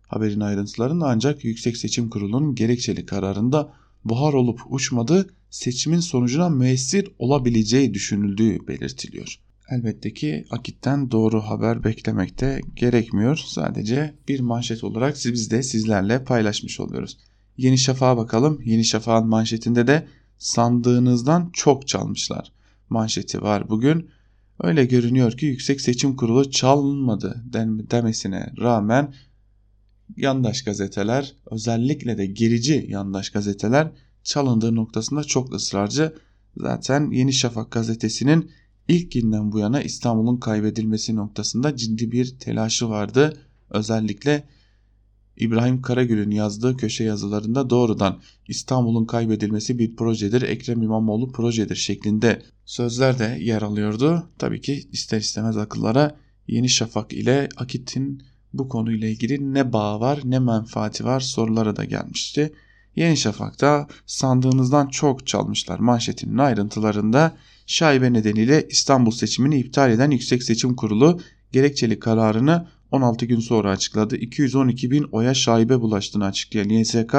[0.07, 3.73] Haberin ayrıntılarında ancak Yüksek Seçim Kurulu'nun gerekçeli kararında
[4.05, 9.41] buhar olup uçmadı seçimin sonucuna müessir olabileceği düşünüldüğü belirtiliyor.
[9.71, 13.37] Elbette ki Akit'ten doğru haber beklemekte gerekmiyor.
[13.47, 17.19] Sadece bir manşet olarak biz de sizlerle paylaşmış oluyoruz.
[17.57, 18.61] Yeni Şafak'a bakalım.
[18.65, 20.07] Yeni Şafak'ın manşetinde de
[20.39, 22.53] sandığınızdan çok çalmışlar.
[22.91, 24.11] Manşeti var bugün.
[24.63, 27.43] Öyle görünüyor ki Yüksek Seçim Kurulu çalınmadı
[27.91, 29.15] demesine rağmen
[30.17, 33.93] yandaş gazeteler özellikle de gerici yandaş gazeteler
[34.25, 36.15] çalındığı noktasında çok ısrarcı.
[36.57, 38.51] Zaten Yeni Şafak gazetesinin
[38.89, 43.39] ilk günden bu yana İstanbul'un kaybedilmesi noktasında ciddi bir telaşı vardı.
[43.71, 44.45] Özellikle
[45.37, 53.19] İbrahim Karagül'ün yazdığı köşe yazılarında doğrudan İstanbul'un kaybedilmesi bir projedir, Ekrem İmamoğlu projedir şeklinde sözler
[53.19, 54.31] de yer alıyordu.
[54.39, 56.17] Tabii ki ister istemez akıllara
[56.49, 61.85] Yeni Şafak ile Akit'in bu konuyla ilgili ne bağı var ne menfaati var soruları da
[61.85, 62.53] gelmişti.
[62.97, 67.37] Yeni Şafak'ta sandığınızdan çok çalmışlar manşetinin ayrıntılarında
[67.67, 71.21] şaibe nedeniyle İstanbul seçimini iptal eden Yüksek Seçim Kurulu
[71.53, 74.17] gerekçeli kararını 16 gün sonra açıkladı.
[74.17, 77.15] 212 bin oya şaibe bulaştığını açıklayan YSK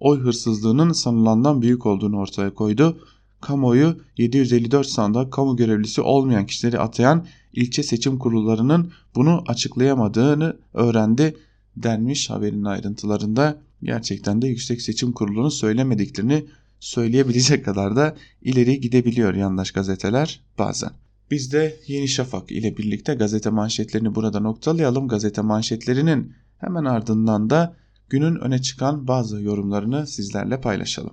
[0.00, 3.06] oy hırsızlığının sanılandan büyük olduğunu ortaya koydu.
[3.40, 11.36] Kamuoyu 754 sanda kamu görevlisi olmayan kişileri atayan ilçe seçim kurullarının bunu açıklayamadığını öğrendi
[11.76, 13.62] denmiş haberin ayrıntılarında.
[13.82, 16.44] Gerçekten de Yüksek Seçim Kurulu'nun söylemediklerini
[16.80, 20.90] söyleyebilecek kadar da ileri gidebiliyor yandaş gazeteler bazen.
[21.30, 25.08] Biz de Yeni Şafak ile birlikte gazete manşetlerini burada noktalayalım.
[25.08, 27.76] Gazete manşetlerinin hemen ardından da
[28.08, 31.12] günün öne çıkan bazı yorumlarını sizlerle paylaşalım.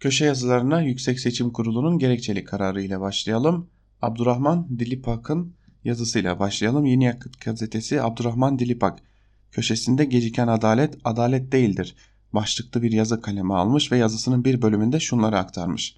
[0.00, 3.66] Köşe yazılarına Yüksek Seçim Kurulu'nun gerekçeli kararı ile başlayalım.
[4.02, 6.84] Abdurrahman Dilipak'ın yazısıyla başlayalım.
[6.84, 8.98] Yeni Yakıt gazetesi Abdurrahman Dilipak
[9.52, 11.96] köşesinde geciken adalet adalet değildir.
[12.32, 15.96] Başlıklı bir yazı kalemi almış ve yazısının bir bölümünde şunları aktarmış.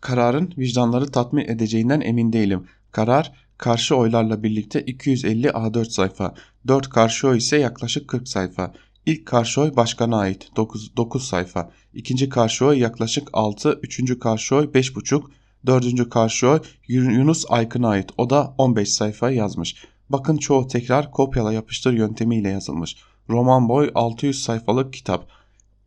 [0.00, 2.66] Kararın vicdanları tatmin edeceğinden emin değilim.
[2.92, 6.34] Karar karşı oylarla birlikte 250 A4 sayfa,
[6.68, 8.74] 4 karşı oy ise yaklaşık 40 sayfa.
[9.06, 14.56] İlk karşı oy başkana ait 9, 9 sayfa, ikinci karşı oy yaklaşık 6, üçüncü karşı
[14.56, 15.22] oy 5,5,
[15.66, 19.84] dördüncü karşı oy Yunus Aykın'a ait o da 15 sayfa yazmış.
[20.08, 22.96] Bakın çoğu tekrar kopyala yapıştır yöntemiyle yazılmış.
[23.28, 25.28] Roman boy 600 sayfalık kitap.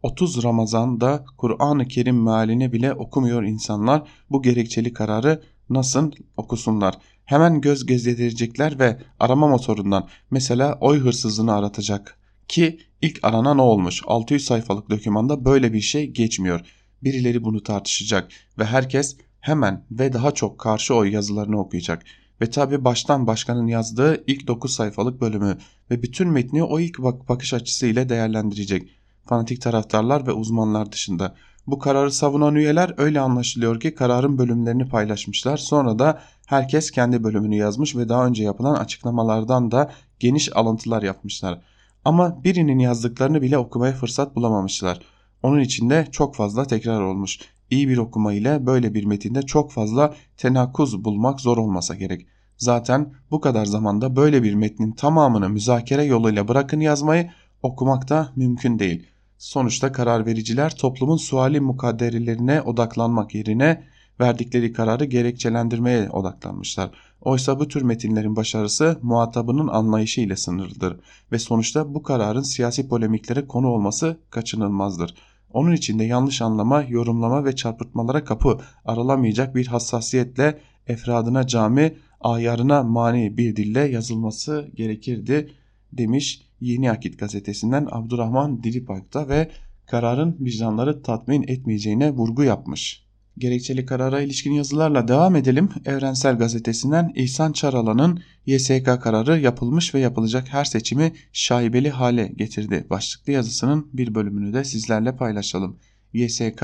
[0.04, 6.96] 30 Ramazan'da Kur'an-ı Kerim mealini bile okumuyor insanlar bu gerekçeli kararı nasıl okusunlar.
[7.26, 12.18] Hemen göz gezdirecekler ve arama motorundan mesela oy hırsızlığını aratacak.
[12.48, 16.62] Ki ilk arana ne olmuş 600 sayfalık dokümanda böyle bir şey geçmiyor.
[17.04, 22.03] Birileri bunu tartışacak ve herkes hemen ve daha çok karşı oy yazılarını okuyacak.
[22.41, 25.58] Ve tabi baştan başkanın yazdığı ilk 9 sayfalık bölümü
[25.91, 28.89] ve bütün metni o ilk bak bakış açısı ile değerlendirecek.
[29.25, 31.36] Fanatik taraftarlar ve uzmanlar dışında.
[31.67, 35.58] Bu kararı savunan üyeler öyle anlaşılıyor ki kararın bölümlerini paylaşmışlar.
[35.58, 41.62] Sonra da herkes kendi bölümünü yazmış ve daha önce yapılan açıklamalardan da geniş alıntılar yapmışlar.
[42.06, 44.99] Ama birinin yazdıklarını bile okumaya fırsat bulamamışlar.
[45.43, 47.39] Onun içinde çok fazla tekrar olmuş.
[47.74, 52.28] İyi bir okuma ile böyle bir metinde çok fazla tenakuz bulmak zor olmasa gerek.
[52.58, 57.32] Zaten bu kadar zamanda böyle bir metnin tamamını müzakere yoluyla bırakın yazmayı
[57.64, 59.08] okumak da mümkün değil.
[59.38, 63.84] Sonuçta karar vericiler toplumun suali mukadderelerine odaklanmak yerine
[64.20, 66.92] verdikleri kararı gerekçelendirmeye odaklanmışlar.
[67.22, 71.00] Oysa bu tür metinlerin başarısı muhatabının anlayışı ile sınırlıdır
[71.32, 75.16] ve sonuçta bu kararın siyasi polemiklere konu olması kaçınılmazdır.
[75.54, 83.38] Onun içinde yanlış anlama, yorumlama ve çarpıtmalara kapı aralamayacak bir hassasiyetle efradına cami, ayarına mani
[83.38, 85.54] bir dille yazılması gerekirdi
[85.94, 89.52] demiş Yeni Akit gazetesinden Abdurrahman Dilipak'ta ve
[89.86, 93.03] kararın vicdanları tatmin etmeyeceğine vurgu yapmış.
[93.38, 95.69] Gerekçeli karara ilişkin yazılarla devam edelim.
[95.86, 102.88] Evrensel Gazetesi'nden İhsan Çaralan'ın YSK kararı yapılmış ve yapılacak her seçimi şaibeli hale getirdi.
[102.89, 105.78] Başlıklı yazısının bir bölümünü de sizlerle paylaşalım.
[106.13, 106.63] YSK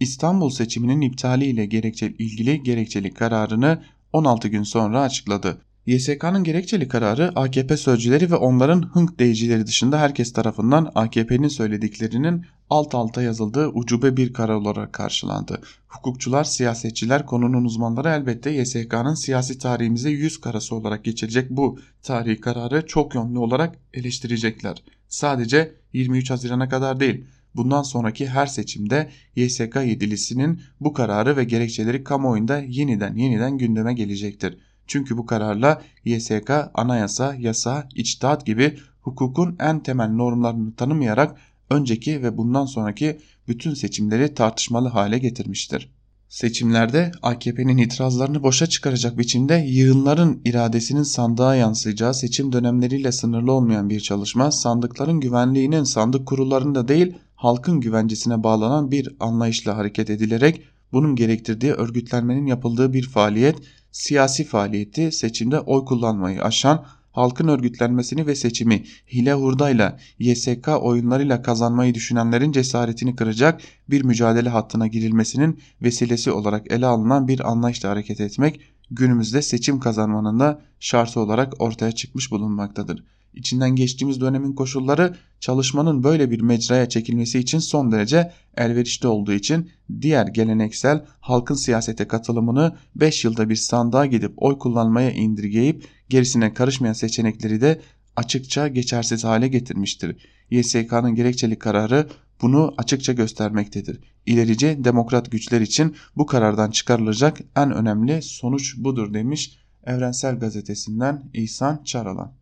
[0.00, 5.58] İstanbul seçiminin iptali ile gerekçeli, ilgili gerekçeli kararını 16 gün sonra açıkladı.
[5.86, 12.94] YSK'nın gerekçeli kararı AKP sözcüleri ve onların hınk deyicileri dışında herkes tarafından AKP'nin söylediklerinin alt
[12.94, 15.62] alta yazıldığı ucube bir karar olarak karşılandı.
[15.88, 22.86] Hukukçular, siyasetçiler, konunun uzmanları elbette YSK'nın siyasi tarihimize yüz karası olarak geçirecek bu tarihi kararı
[22.86, 24.82] çok yönlü olarak eleştirecekler.
[25.08, 27.24] Sadece 23 Haziran'a kadar değil,
[27.56, 34.58] bundan sonraki her seçimde YSK yedilisinin bu kararı ve gerekçeleri kamuoyunda yeniden yeniden gündeme gelecektir.
[34.86, 41.36] Çünkü bu kararla YSK anayasa, yasa, içtihat gibi hukukun en temel normlarını tanımayarak
[41.70, 45.90] önceki ve bundan sonraki bütün seçimleri tartışmalı hale getirmiştir.
[46.28, 54.00] Seçimlerde AKP'nin itirazlarını boşa çıkaracak biçimde yığınların iradesinin sandığa yansıyacağı seçim dönemleriyle sınırlı olmayan bir
[54.00, 61.72] çalışma, sandıkların güvenliğinin sandık kurullarında değil halkın güvencesine bağlanan bir anlayışla hareket edilerek bunun gerektirdiği
[61.72, 63.56] örgütlenmenin yapıldığı bir faaliyet,
[63.92, 71.94] siyasi faaliyeti seçimde oy kullanmayı aşan halkın örgütlenmesini ve seçimi hile hurdayla, YSK oyunlarıyla kazanmayı
[71.94, 78.60] düşünenlerin cesaretini kıracak bir mücadele hattına girilmesinin vesilesi olarak ele alınan bir anlayışla hareket etmek
[78.90, 83.04] günümüzde seçim kazanmanın da şartı olarak ortaya çıkmış bulunmaktadır.
[83.34, 89.70] İçinden geçtiğimiz dönemin koşulları çalışmanın böyle bir mecraya çekilmesi için son derece elverişli olduğu için
[90.00, 96.92] diğer geleneksel halkın siyasete katılımını 5 yılda bir sandığa gidip oy kullanmaya indirgeyip gerisine karışmayan
[96.92, 97.80] seçenekleri de
[98.16, 100.16] açıkça geçersiz hale getirmiştir.
[100.50, 102.08] YSK'nın gerekçeli kararı
[102.42, 104.00] bunu açıkça göstermektedir.
[104.26, 111.82] İlerici demokrat güçler için bu karardan çıkarılacak en önemli sonuç budur demiş Evrensel Gazetesi'nden İhsan
[111.84, 112.41] Çaralan.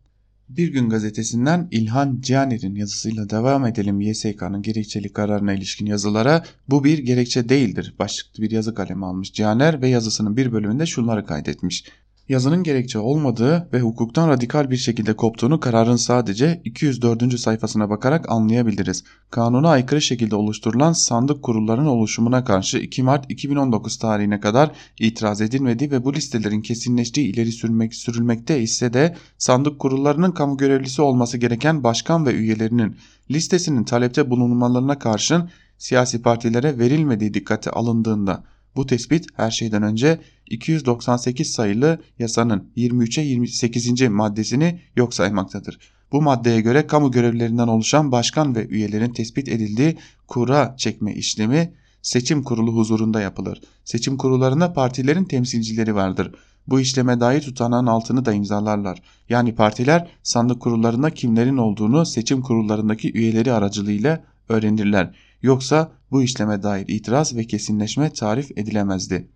[0.57, 6.43] Bir Gün Gazetesi'nden İlhan Cihaner'in yazısıyla devam edelim YSK'nın gerekçeli kararına ilişkin yazılara.
[6.69, 11.25] Bu bir gerekçe değildir başlıklı bir yazı kalemi almış Cihaner ve yazısının bir bölümünde şunları
[11.25, 11.85] kaydetmiş
[12.31, 17.39] yazının gerekçe olmadığı ve hukuktan radikal bir şekilde koptuğunu kararın sadece 204.
[17.39, 19.03] sayfasına bakarak anlayabiliriz.
[19.31, 25.91] Kanuna aykırı şekilde oluşturulan sandık kurullarının oluşumuna karşı 2 Mart 2019 tarihine kadar itiraz edilmedi
[25.91, 31.83] ve bu listelerin kesinleştiği ileri sürmek, sürülmekte ise de sandık kurullarının kamu görevlisi olması gereken
[31.83, 32.95] başkan ve üyelerinin
[33.31, 38.43] listesinin talepte bulunmalarına karşın siyasi partilere verilmediği dikkate alındığında
[38.75, 44.01] bu tespit her şeyden önce 298 sayılı yasanın 23'e 28.
[44.01, 45.79] maddesini yok saymaktadır.
[46.11, 52.43] Bu maddeye göre kamu görevlilerinden oluşan başkan ve üyelerin tespit edildiği kura çekme işlemi seçim
[52.43, 53.61] kurulu huzurunda yapılır.
[53.85, 56.31] Seçim kurullarında partilerin temsilcileri vardır.
[56.67, 59.01] Bu işleme dair tutanağın altını da imzalarlar.
[59.29, 65.15] Yani partiler sandık kurullarında kimlerin olduğunu seçim kurullarındaki üyeleri aracılığıyla öğrenirler.
[65.41, 69.27] Yoksa bu işleme dair itiraz ve kesinleşme tarif edilemezdi.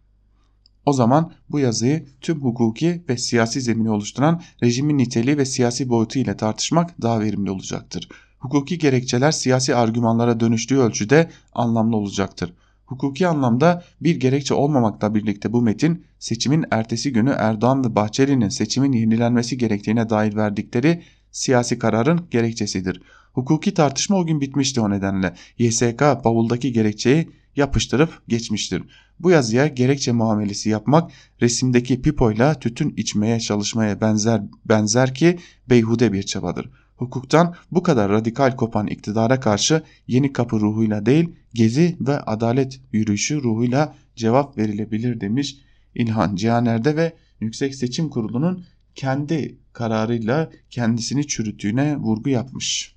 [0.86, 6.20] O zaman bu yazıyı tüm hukuki ve siyasi zemini oluşturan rejimin niteliği ve siyasi boyutu
[6.20, 8.10] ile tartışmak daha verimli olacaktır.
[8.40, 12.54] Hukuki gerekçeler siyasi argümanlara dönüştüğü ölçüde anlamlı olacaktır.
[12.86, 18.92] Hukuki anlamda bir gerekçe olmamakla birlikte bu metin seçimin ertesi günü Erdoğan ve Bahçeli'nin seçimin
[18.92, 23.02] yenilenmesi gerektiğine dair verdikleri siyasi kararın gerekçesidir.
[23.36, 25.34] Hukuki tartışma o gün bitmişti o nedenle.
[25.58, 28.84] YSK bavuldaki gerekçeyi yapıştırıp geçmiştir.
[29.20, 36.24] Bu yazıya gerekçe muamelesi yapmak resimdeki pipoyla tütün içmeye çalışmaya benzer benzer ki beyhude bir
[36.24, 36.70] çabadır.
[36.96, 43.44] Hukuktan bu kadar radikal kopan iktidara karşı yeni kapı ruhuyla değil gezi ve adalet yürüyüşü
[43.44, 45.58] ruhuyla cevap verilebilir demiş
[45.96, 52.95] İlhan Cihaner'de ve Yüksek Seçim Kurulu'nun kendi kararıyla kendisini çürüttüğüne vurgu yapmış.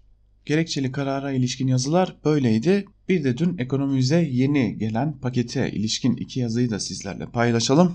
[0.48, 2.84] Gerekçeli karara ilişkin yazılar böyleydi.
[3.08, 7.92] Bir de dün ekonomimize yeni gelen pakete ilişkin iki yazıyı da sizlerle paylaşalım.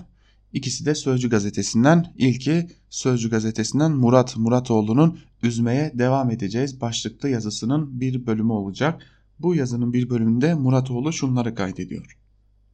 [0.52, 2.14] İkisi de Sözcü gazetesinden.
[2.18, 9.02] İlki Sözcü gazetesinden Murat Muratoğlu'nun Üzmeye Devam Edeceğiz başlıklı yazısının bir bölümü olacak.
[9.38, 12.18] Bu yazının bir bölümünde Muratoğlu şunları kaydediyor.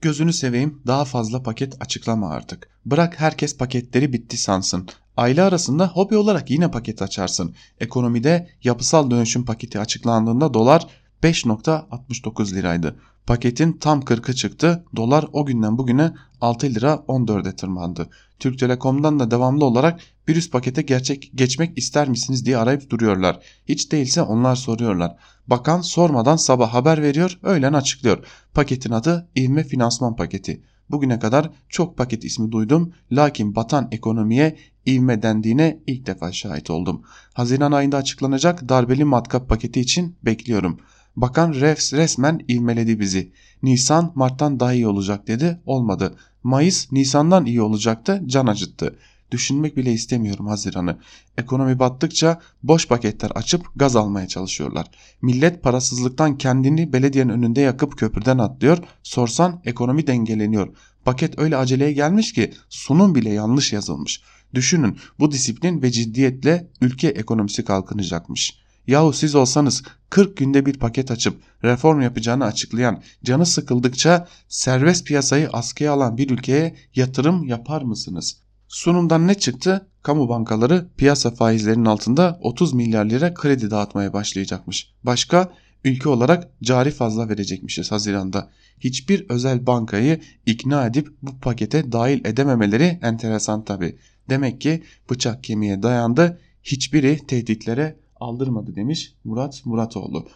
[0.00, 2.68] Gözünü seveyim daha fazla paket açıklama artık.
[2.86, 4.88] Bırak herkes paketleri bitti sansın.
[5.20, 7.54] Aile arasında hobi olarak yine paket açarsın.
[7.80, 10.86] Ekonomide yapısal dönüşüm paketi açıklandığında dolar
[11.22, 12.96] 5.69 liraydı.
[13.26, 14.84] Paketin tam 40'ı çıktı.
[14.96, 18.08] Dolar o günden bugüne 6 lira 14'e tırmandı.
[18.38, 23.38] Türk Telekom'dan da devamlı olarak bir üst pakete gerçek geçmek ister misiniz diye arayıp duruyorlar.
[23.68, 25.16] Hiç değilse onlar soruyorlar.
[25.46, 28.24] Bakan sormadan sabah haber veriyor, öğlen açıklıyor.
[28.54, 30.62] Paketin adı ivme finansman paketi.
[30.90, 37.02] Bugüne kadar çok paket ismi duydum lakin batan ekonomiye ivme dendiğine ilk defa şahit oldum.
[37.34, 40.78] Haziran ayında açıklanacak darbeli matkap paketi için bekliyorum.
[41.16, 43.32] Bakan res resmen ivmeledi bizi.
[43.62, 45.60] Nisan Mart'tan daha iyi olacak dedi.
[45.66, 46.16] Olmadı.
[46.42, 48.22] Mayıs Nisan'dan iyi olacaktı.
[48.26, 48.98] Can acıttı.
[49.30, 50.98] Düşünmek bile istemiyorum Haziran'ı.
[51.38, 54.86] Ekonomi battıkça boş paketler açıp gaz almaya çalışıyorlar.
[55.22, 58.78] Millet parasızlıktan kendini belediyenin önünde yakıp köprüden atlıyor.
[59.02, 60.68] Sorsan ekonomi dengeleniyor.
[61.04, 64.22] Paket öyle aceleye gelmiş ki sunum bile yanlış yazılmış.
[64.54, 68.60] Düşünün bu disiplin ve ciddiyetle ülke ekonomisi kalkınacakmış.
[68.86, 75.48] Yahu siz olsanız 40 günde bir paket açıp reform yapacağını açıklayan, canı sıkıldıkça serbest piyasayı
[75.52, 78.36] askıya alan bir ülkeye yatırım yapar mısınız?
[78.70, 79.86] Sunumdan ne çıktı?
[80.02, 84.92] Kamu bankaları piyasa faizlerinin altında 30 milyar lira kredi dağıtmaya başlayacakmış.
[85.02, 85.52] Başka
[85.84, 88.50] ülke olarak cari fazla verecekmişiz Haziran'da.
[88.80, 93.96] Hiçbir özel bankayı ikna edip bu pakete dahil edememeleri enteresan tabi.
[94.28, 100.28] Demek ki bıçak kemiğe dayandı hiçbiri tehditlere aldırmadı demiş Murat Muratoğlu.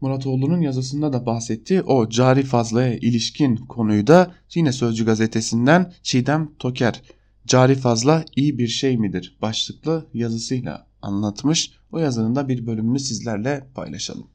[0.00, 7.02] Muratoğlu'nun yazısında da bahsettiği o cari fazlaya ilişkin konuyu da yine Sözcü gazetesinden Çiğdem Toker
[7.46, 11.72] Cari fazla iyi bir şey midir başlıklı yazısıyla anlatmış.
[11.92, 14.26] O yazının da bir bölümünü sizlerle paylaşalım.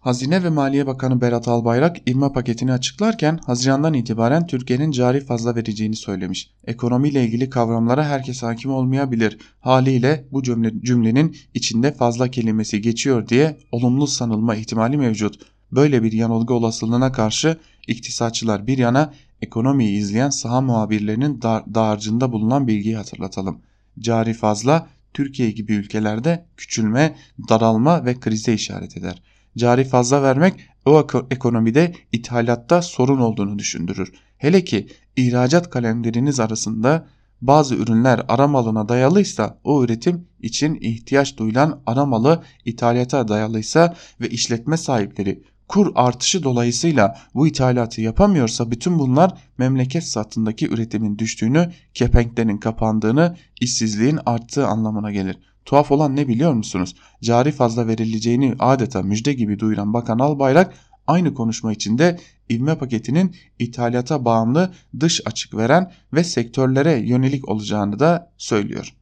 [0.00, 5.96] Hazine ve Maliye Bakanı Berat Albayrak ivme paketini açıklarken Haziran'dan itibaren Türkiye'nin cari fazla vereceğini
[5.96, 6.50] söylemiş.
[6.66, 9.38] Ekonomiyle ilgili kavramlara herkes hakim olmayabilir.
[9.60, 15.55] Haliyle bu cümle, cümlenin içinde fazla kelimesi geçiyor diye olumlu sanılma ihtimali mevcut.
[15.72, 17.58] Böyle bir yanılgı olasılığına karşı
[17.88, 19.12] iktisatçılar bir yana
[19.42, 23.60] ekonomiyi izleyen saha muhabirlerinin dar, dağarcığında bulunan bilgiyi hatırlatalım.
[23.98, 27.16] Cari fazla Türkiye gibi ülkelerde küçülme,
[27.48, 29.22] daralma ve krize işaret eder
[29.56, 30.54] cari fazla vermek
[30.84, 34.12] o ekonomide ithalatta sorun olduğunu düşündürür.
[34.38, 34.86] Hele ki
[35.16, 37.06] ihracat kalemleriniz arasında
[37.40, 44.28] bazı ürünler ara malına dayalıysa o üretim için ihtiyaç duyulan ara malı ithalata dayalıysa ve
[44.28, 52.58] işletme sahipleri kur artışı dolayısıyla bu ithalatı yapamıyorsa bütün bunlar memleket satındaki üretimin düştüğünü, kepenklerin
[52.58, 55.38] kapandığını, işsizliğin arttığı anlamına gelir.
[55.64, 56.96] Tuhaf olan ne biliyor musunuz?
[57.22, 60.74] Cari fazla verileceğini adeta müjde gibi duyuran Bakan Albayrak
[61.06, 62.18] aynı konuşma içinde
[62.50, 68.95] ivme paketinin ithalata bağımlı dış açık veren ve sektörlere yönelik olacağını da söylüyor.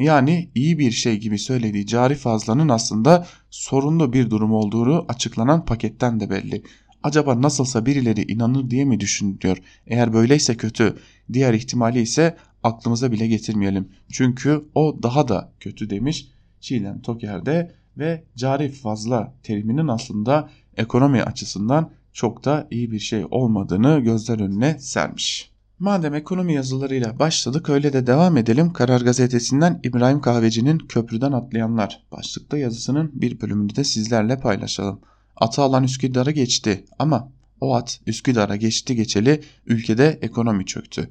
[0.00, 6.20] Yani iyi bir şey gibi söylediği cari fazlanın aslında sorunlu bir durum olduğu açıklanan paketten
[6.20, 6.62] de belli.
[7.02, 9.58] Acaba nasılsa birileri inanır diye mi düşünüyor?
[9.86, 10.96] Eğer böyleyse kötü.
[11.32, 13.88] Diğer ihtimali ise aklımıza bile getirmeyelim.
[14.12, 16.28] Çünkü o daha da kötü demiş
[16.60, 24.00] Çiğdem Toker'de ve cari fazla teriminin aslında ekonomi açısından çok da iyi bir şey olmadığını
[24.00, 25.50] gözler önüne sermiş.
[25.80, 28.72] Madem ekonomi yazılarıyla başladık öyle de devam edelim.
[28.72, 35.00] Karar Gazetesi'nden İbrahim Kahveci'nin Köprüden Atlayanlar başlıkta yazısının bir bölümünü de sizlerle paylaşalım.
[35.36, 37.28] Atı alan Üsküdar'ı geçti ama
[37.60, 41.10] o at Üsküdar'a geçti geçeli ülkede ekonomi çöktü.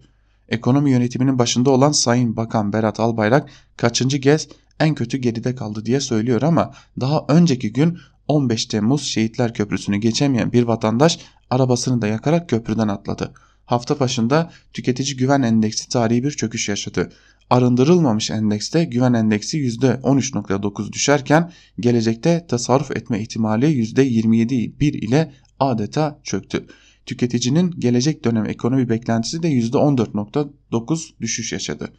[0.49, 4.47] Ekonomi yönetiminin başında olan Sayın Bakan Berat Albayrak kaçıncı kez
[4.79, 7.97] en kötü geride kaldı diye söylüyor ama daha önceki gün
[8.27, 13.33] 15 Temmuz Şehitler Köprüsü'nü geçemeyen bir vatandaş arabasını da yakarak köprüden atladı.
[13.69, 17.09] Hafta başında tüketici güven endeksi tarihi bir çöküş yaşadı.
[17.49, 26.65] Arındırılmamış endekste güven endeksi %13.9 düşerken gelecekte tasarruf etme ihtimali %27.1 ile adeta çöktü.
[27.05, 31.93] Tüketicinin gelecek dönem ekonomi beklentisi de %14.9 düşüş yaşadı.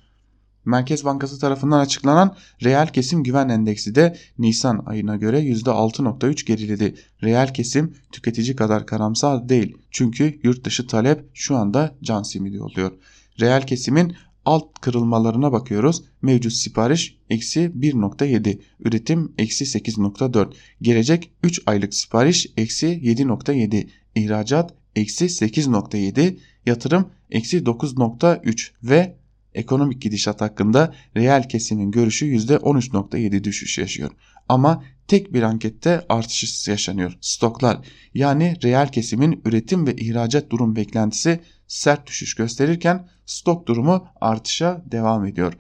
[0.65, 6.95] Merkez Bankası tarafından açıklanan reel kesim güven endeksi de Nisan ayına göre %6.3 geriledi.
[7.23, 12.93] Reel kesim tüketici kadar karamsar değil çünkü yurt dışı talep şu anda can simidi oluyor.
[13.41, 16.03] Reel kesimin alt kırılmalarına bakıyoruz.
[16.23, 20.53] Mevcut sipariş eksi 1.7, üretim eksi 8.4,
[20.83, 26.37] gelecek 3 aylık sipariş eksi 7.7, ihracat eksi 8.7,
[26.67, 29.20] yatırım eksi 9.3 ve
[29.55, 34.11] ekonomik gidişat hakkında reel kesimin görüşü %13.7 düşüş yaşıyor.
[34.49, 37.19] Ama tek bir ankette artış yaşanıyor.
[37.21, 37.79] Stoklar
[38.15, 45.27] yani reel kesimin üretim ve ihracat durum beklentisi sert düşüş gösterirken stok durumu artışa devam
[45.27, 45.53] ediyor.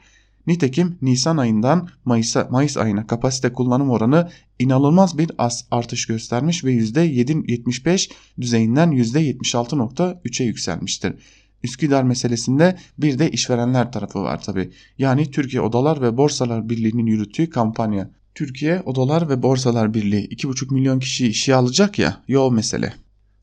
[0.47, 6.73] Nitekim Nisan ayından Mayıs'a, Mayıs ayına kapasite kullanım oranı inanılmaz bir az artış göstermiş ve
[6.73, 8.11] %75
[8.41, 11.15] düzeyinden %76.3'e yükselmiştir.
[11.63, 14.71] Üsküdar meselesinde bir de işverenler tarafı var tabi.
[14.99, 18.11] Yani Türkiye Odalar ve Borsalar Birliği'nin yürüttüğü kampanya.
[18.35, 22.95] Türkiye Odalar ve Borsalar Birliği 2,5 milyon kişi işe alacak ya, yo mesele.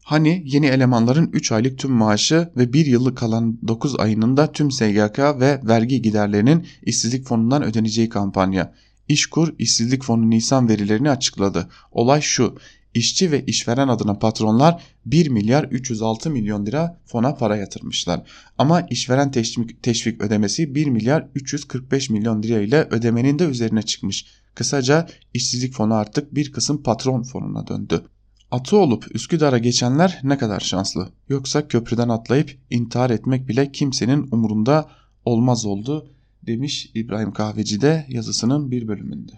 [0.03, 4.72] Hani yeni elemanların 3 aylık tüm maaşı ve 1 yıllık kalan 9 ayının da tüm
[4.72, 8.74] SGK ve vergi giderlerinin işsizlik fonundan ödeneceği kampanya.
[9.07, 11.70] İşkur işsizlik fonu Nisan verilerini açıkladı.
[11.91, 12.57] Olay şu.
[12.98, 18.22] İşçi ve işveren adına patronlar 1 milyar 306 milyon lira fona para yatırmışlar.
[18.58, 24.26] Ama işveren teşvik, teşvik ödemesi 1 milyar 345 milyon lira ile ödemenin de üzerine çıkmış.
[24.56, 28.04] Kısaca işsizlik fonu artık bir kısım patron fonuna döndü.
[28.52, 31.10] Atı olup Üsküdar'a geçenler ne kadar şanslı.
[31.30, 34.89] Yoksa köprüden atlayıp intihar etmek bile kimsenin umurunda
[35.26, 36.12] olmaz oldu
[36.48, 39.34] demiş İbrahim Kahveci de yazısının bir bölümünde.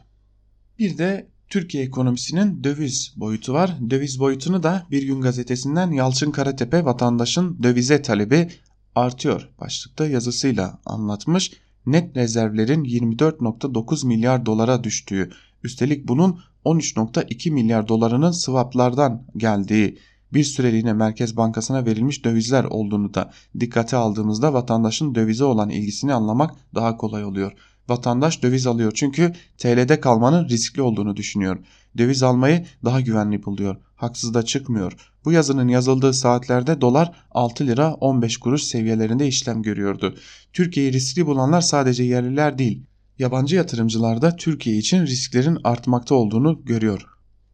[0.79, 3.75] Bir de Türkiye ekonomisinin döviz boyutu var.
[3.89, 8.49] Döviz boyutunu da Bir Gün Gazetesi'nden Yalçın Karatepe vatandaşın dövize talebi
[8.95, 11.51] artıyor başlıkta yazısıyla anlatmış.
[11.85, 15.31] Net rezervlerin 24.9 milyar dolara düştüğü,
[15.63, 19.97] üstelik bunun 13.2 milyar dolarının swaplardan geldiği
[20.33, 26.55] bir süreliğine Merkez Bankası'na verilmiş dövizler olduğunu da dikkate aldığımızda vatandaşın dövize olan ilgisini anlamak
[26.75, 27.51] daha kolay oluyor.
[27.89, 31.57] Vatandaş döviz alıyor çünkü TL'de kalmanın riskli olduğunu düşünüyor.
[31.97, 33.75] Döviz almayı daha güvenli buluyor.
[33.95, 34.93] haksız da çıkmıyor.
[35.25, 40.15] Bu yazının yazıldığı saatlerde dolar 6 lira 15 kuruş seviyelerinde işlem görüyordu.
[40.53, 42.83] Türkiye'yi riskli bulanlar sadece yerliler değil,
[43.19, 47.05] yabancı yatırımcılar da Türkiye için risklerin artmakta olduğunu görüyor.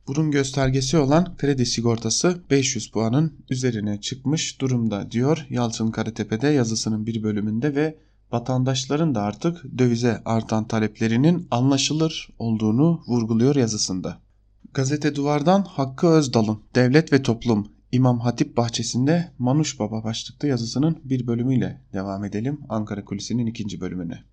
[0.08, 7.24] Bunun göstergesi olan kredi sigortası 500 puanın üzerine çıkmış durumda diyor Yalçın Karatepe'de yazısının bir
[7.24, 7.98] bölümünde ve
[8.36, 14.18] vatandaşların da artık dövize artan taleplerinin anlaşılır olduğunu vurguluyor yazısında.
[14.74, 21.28] Gazete Duvar'dan Hakkı Özdal'ın Devlet ve Toplum İmam Hatip Bahçesi'nde Manuş Baba başlıklı yazısının bir
[21.28, 24.24] bölümüyle devam edelim Ankara Kulisi'nin ikinci bölümüne.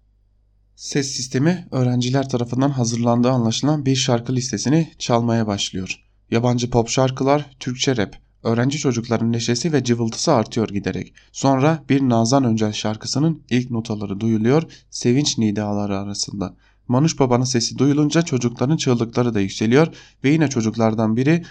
[0.77, 6.01] Ses sistemi öğrenciler tarafından hazırlandığı anlaşılan bir şarkı listesini çalmaya başlıyor.
[6.31, 11.15] Yabancı pop şarkılar, Türkçe rap, öğrenci çocukların neşesi ve cıvıltısı artıyor giderek.
[11.33, 16.57] Sonra bir Nazan Öncel şarkısının ilk notaları duyuluyor sevinç nidaları arasında.
[16.89, 19.89] Manuş Baba'nın sesi duyulunca çocukların çığlıkları da yükseliyor
[20.25, 21.45] ve yine çocuklardan biri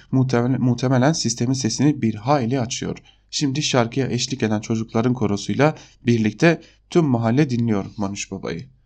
[0.60, 2.98] muhtemelen, sistemin sesini bir hayli açıyor.
[3.30, 5.76] Şimdi şarkıya eşlik eden çocukların korosuyla
[6.06, 8.81] birlikte tüm mahalle dinliyor Manuş Baba'yı.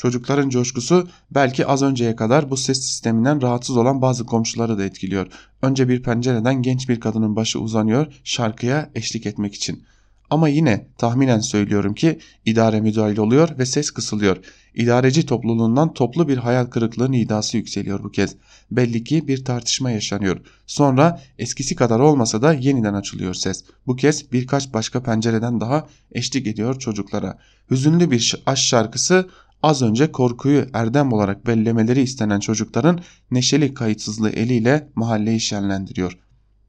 [0.00, 5.26] Çocukların coşkusu belki az önceye kadar bu ses sisteminden rahatsız olan bazı komşuları da etkiliyor.
[5.62, 9.84] Önce bir pencereden genç bir kadının başı uzanıyor şarkıya eşlik etmek için.
[10.30, 14.36] Ama yine tahminen söylüyorum ki idare müdahil oluyor ve ses kısılıyor.
[14.74, 18.36] İdareci topluluğundan toplu bir hayal kırıklığı nidası yükseliyor bu kez.
[18.70, 20.40] Belli ki bir tartışma yaşanıyor.
[20.66, 23.64] Sonra eskisi kadar olmasa da yeniden açılıyor ses.
[23.86, 27.38] Bu kez birkaç başka pencereden daha eşlik ediyor çocuklara.
[27.70, 29.28] Hüzünlü bir aşk şarkısı
[29.62, 33.00] Az önce korkuyu erdem olarak bellemeleri istenen çocukların
[33.30, 36.18] neşeli kayıtsızlığı eliyle mahalleyi şenlendiriyor.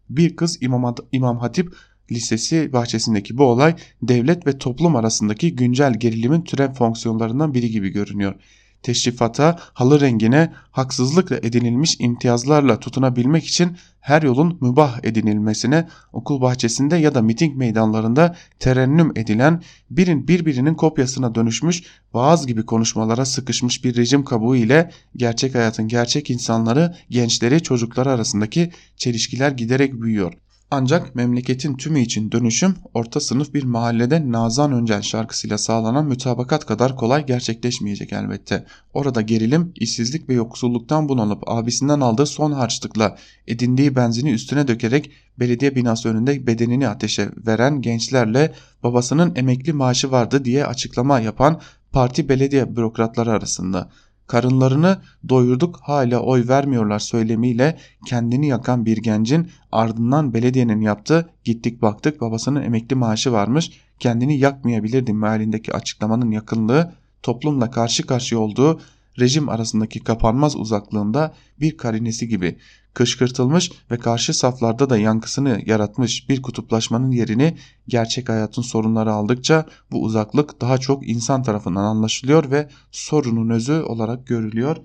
[0.10, 1.76] Bir kız İmam, İmam Hatip
[2.12, 8.36] Lisesi bahçesindeki bu olay devlet ve toplum arasındaki güncel gerilimin türev fonksiyonlarından biri gibi görünüyor
[8.84, 17.16] teşrifata, halı rengine, haksızlıkla edinilmiş imtiyazlarla tutunabilmek için her yolun mübah edinilmesine, okul bahçesinde ya
[17.16, 24.24] da miting meydanlarında terennüm edilen, birin birbirinin kopyasına dönüşmüş, vaaz gibi konuşmalara sıkışmış bir rejim
[24.24, 30.34] kabuğu ile gerçek hayatın gerçek insanları, gençleri, çocukları arasındaki çelişkiler giderek büyüyor.
[30.74, 36.96] Ancak memleketin tümü için dönüşüm orta sınıf bir mahallede Nazan Öncel şarkısıyla sağlanan mütabakat kadar
[36.96, 38.66] kolay gerçekleşmeyecek elbette.
[38.94, 43.18] Orada gerilim, işsizlik ve yoksulluktan bunalıp abisinden aldığı son harçlıkla
[43.48, 48.54] edindiği benzini üstüne dökerek belediye binası önünde bedenini ateşe veren gençlerle
[48.84, 51.62] babasının emekli maaşı vardı diye açıklama yapan
[51.92, 53.90] parti belediye bürokratları arasında
[54.32, 54.98] karınlarını
[55.30, 62.64] doyurduk hala oy vermiyorlar söylemiyle kendini yakan bir gencin ardından belediyenin yaptığı gittik baktık babasının
[62.64, 68.80] emekli maaşı varmış kendini yakmayabilirdi mealindeki açıklamanın yakınlığı toplumla karşı karşıya olduğu
[69.20, 72.58] rejim arasındaki kapanmaz uzaklığında bir karinesi gibi
[72.94, 80.04] kışkırtılmış ve karşı saflarda da yankısını yaratmış bir kutuplaşmanın yerini gerçek hayatın sorunları aldıkça bu
[80.04, 84.78] uzaklık daha çok insan tarafından anlaşılıyor ve sorunun özü olarak görülüyor.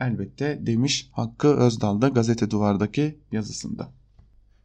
[0.00, 3.88] Elbette demiş Hakkı Özdal da gazete duvardaki yazısında.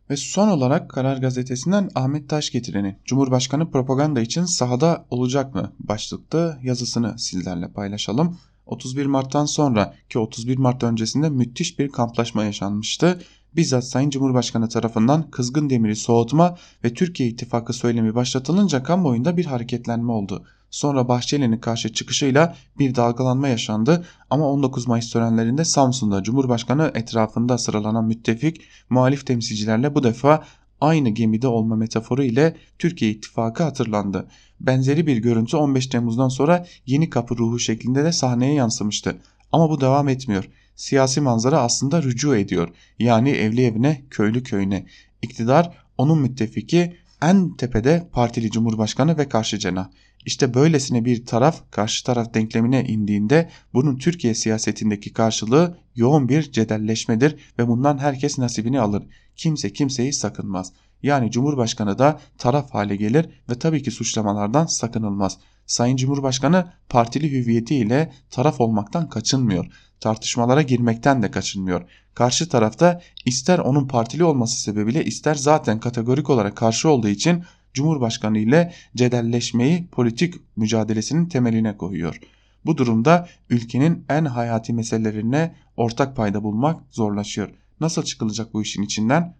[0.09, 6.59] Ve son olarak Karar Gazetesi'nden Ahmet Taş getirenin Cumhurbaşkanı propaganda için sahada olacak mı başlıklı
[6.63, 8.37] yazısını sizlerle paylaşalım.
[8.69, 13.21] 31 Mart'tan sonra ki 31 Mart öncesinde müthiş bir kamplaşma yaşanmıştı.
[13.55, 20.11] Bizzat Sayın Cumhurbaşkanı tarafından kızgın demiri soğutma ve Türkiye İttifakı söylemi başlatılınca kamuoyunda bir hareketlenme
[20.11, 20.43] oldu.
[20.71, 28.05] Sonra Bahçeli'nin karşı çıkışıyla bir dalgalanma yaşandı ama 19 Mayıs törenlerinde Samsun'da Cumhurbaşkanı etrafında sıralanan
[28.05, 30.43] müttefik muhalif temsilcilerle bu defa
[30.81, 34.27] aynı gemide olma metaforu ile Türkiye İttifakı hatırlandı.
[34.61, 39.17] Benzeri bir görüntü 15 Temmuz'dan sonra yeni kapı ruhu şeklinde de sahneye yansımıştı.
[39.51, 40.49] Ama bu devam etmiyor.
[40.75, 42.69] Siyasi manzara aslında rücu ediyor.
[42.99, 44.85] Yani evli evine, köylü köyüne.
[45.21, 49.89] İktidar onun müttefiki en tepede partili cumhurbaşkanı ve karşı cenah.
[50.25, 57.35] İşte böylesine bir taraf karşı taraf denklemine indiğinde bunun Türkiye siyasetindeki karşılığı yoğun bir cedelleşmedir
[57.59, 59.03] ve bundan herkes nasibini alır.
[59.35, 60.73] Kimse kimseyi sakınmaz.
[61.03, 65.37] Yani Cumhurbaşkanı da taraf hale gelir ve tabii ki suçlamalardan sakınılmaz.
[65.65, 69.65] Sayın Cumhurbaşkanı partili hüviyetiyle taraf olmaktan kaçınmıyor.
[69.99, 71.89] Tartışmalara girmekten de kaçınmıyor.
[72.13, 77.43] Karşı tarafta ister onun partili olması sebebiyle ister zaten kategorik olarak karşı olduğu için
[77.79, 82.19] Cumhurbaşkanı ile cedelleşmeyi politik mücadelesinin temeline koyuyor.
[82.65, 87.49] Bu durumda ülkenin en hayati meselelerine ortak payda bulmak zorlaşıyor.
[87.79, 89.35] Nasıl çıkılacak bu işin içinden?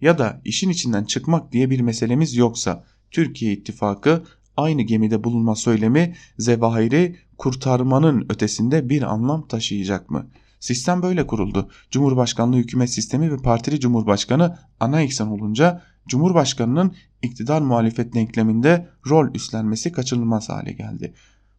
[0.00, 4.24] Ya da işin içinden çıkmak diye bir meselemiz yoksa Türkiye İttifakı
[4.56, 10.26] aynı gemide bulunma söylemi zevahiri kurtarmanın ötesinde bir anlam taşıyacak mı?
[10.60, 11.68] Sistem böyle kuruldu.
[11.90, 19.92] Cumhurbaşkanlığı hükümet sistemi ve partili cumhurbaşkanı ana eksen olunca Cumhurbaşkanının iktidar muhalefet denkleminde rol üstlenmesi
[19.92, 21.14] kaçınılmaz hale geldi.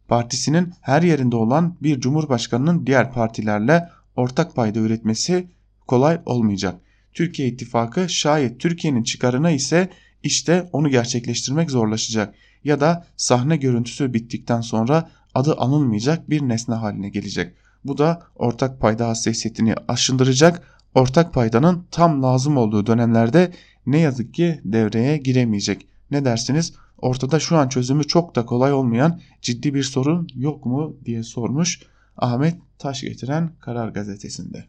[0.08, 5.48] Partisinin her yerinde olan bir cumhurbaşkanının diğer partilerle ortak payda üretmesi
[5.86, 6.80] kolay olmayacak.
[7.12, 9.90] Türkiye ittifakı şayet Türkiye'nin çıkarına ise
[10.22, 12.34] işte onu gerçekleştirmek zorlaşacak
[12.64, 17.54] ya da sahne görüntüsü bittikten sonra adı anılmayacak bir nesne haline gelecek.
[17.84, 20.62] Bu da ortak payda hassasiyetini aşındıracak,
[20.94, 23.52] ortak paydanın tam lazım olduğu dönemlerde
[23.86, 25.86] ne yazık ki devreye giremeyecek.
[26.10, 26.72] Ne dersiniz?
[26.98, 31.82] Ortada şu an çözümü çok da kolay olmayan ciddi bir sorun yok mu diye sormuş
[32.16, 34.64] Ahmet Taş getiren Karar Gazetesi'nde.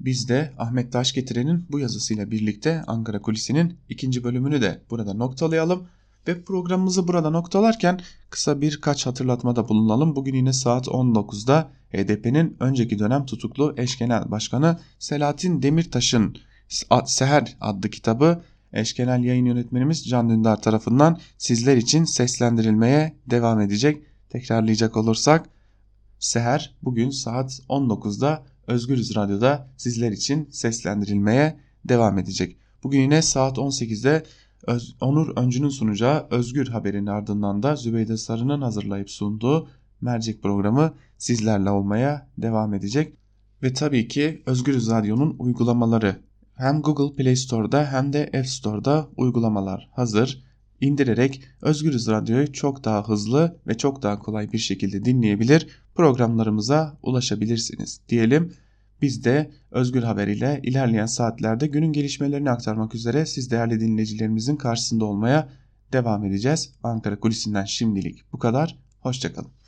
[0.00, 5.86] Biz de Ahmet Taş getirenin bu yazısıyla birlikte Ankara Kulisi'nin ikinci bölümünü de burada noktalayalım.
[6.28, 8.00] Ve programımızı burada noktalarken
[8.30, 10.16] kısa birkaç hatırlatmada bulunalım.
[10.16, 16.36] Bugün yine saat 19'da HDP'nin önceki dönem tutuklu eş genel başkanı Selahattin Demirtaş'ın
[17.06, 18.42] Seher adlı kitabı
[18.72, 24.02] eş genel yayın yönetmenimiz Can Dündar tarafından sizler için seslendirilmeye devam edecek.
[24.30, 25.48] Tekrarlayacak olursak
[26.18, 32.56] Seher bugün saat 19'da Özgürüz Radyo'da sizler için seslendirilmeye devam edecek.
[32.82, 34.22] Bugün yine saat 18'de
[34.66, 39.68] Öz, Onur Öncü'nün sunacağı Özgür Haber'in ardından da Zübeyde Sarı'nın hazırlayıp sunduğu
[40.00, 43.14] mercek programı sizlerle olmaya devam edecek.
[43.62, 46.16] Ve tabii ki Özgürüz Radyo'nun uygulamaları
[46.62, 50.42] hem Google Play Store'da hem de App Store'da uygulamalar hazır.
[50.80, 58.00] İndirerek Özgürüz Radyo'yu çok daha hızlı ve çok daha kolay bir şekilde dinleyebilir, programlarımıza ulaşabilirsiniz
[58.08, 58.52] diyelim.
[59.02, 65.04] Biz de Özgür Haber ile ilerleyen saatlerde günün gelişmelerini aktarmak üzere siz değerli dinleyicilerimizin karşısında
[65.04, 65.48] olmaya
[65.92, 66.74] devam edeceğiz.
[66.82, 68.78] Ankara Kulisi'nden şimdilik bu kadar.
[69.00, 69.61] Hoşçakalın.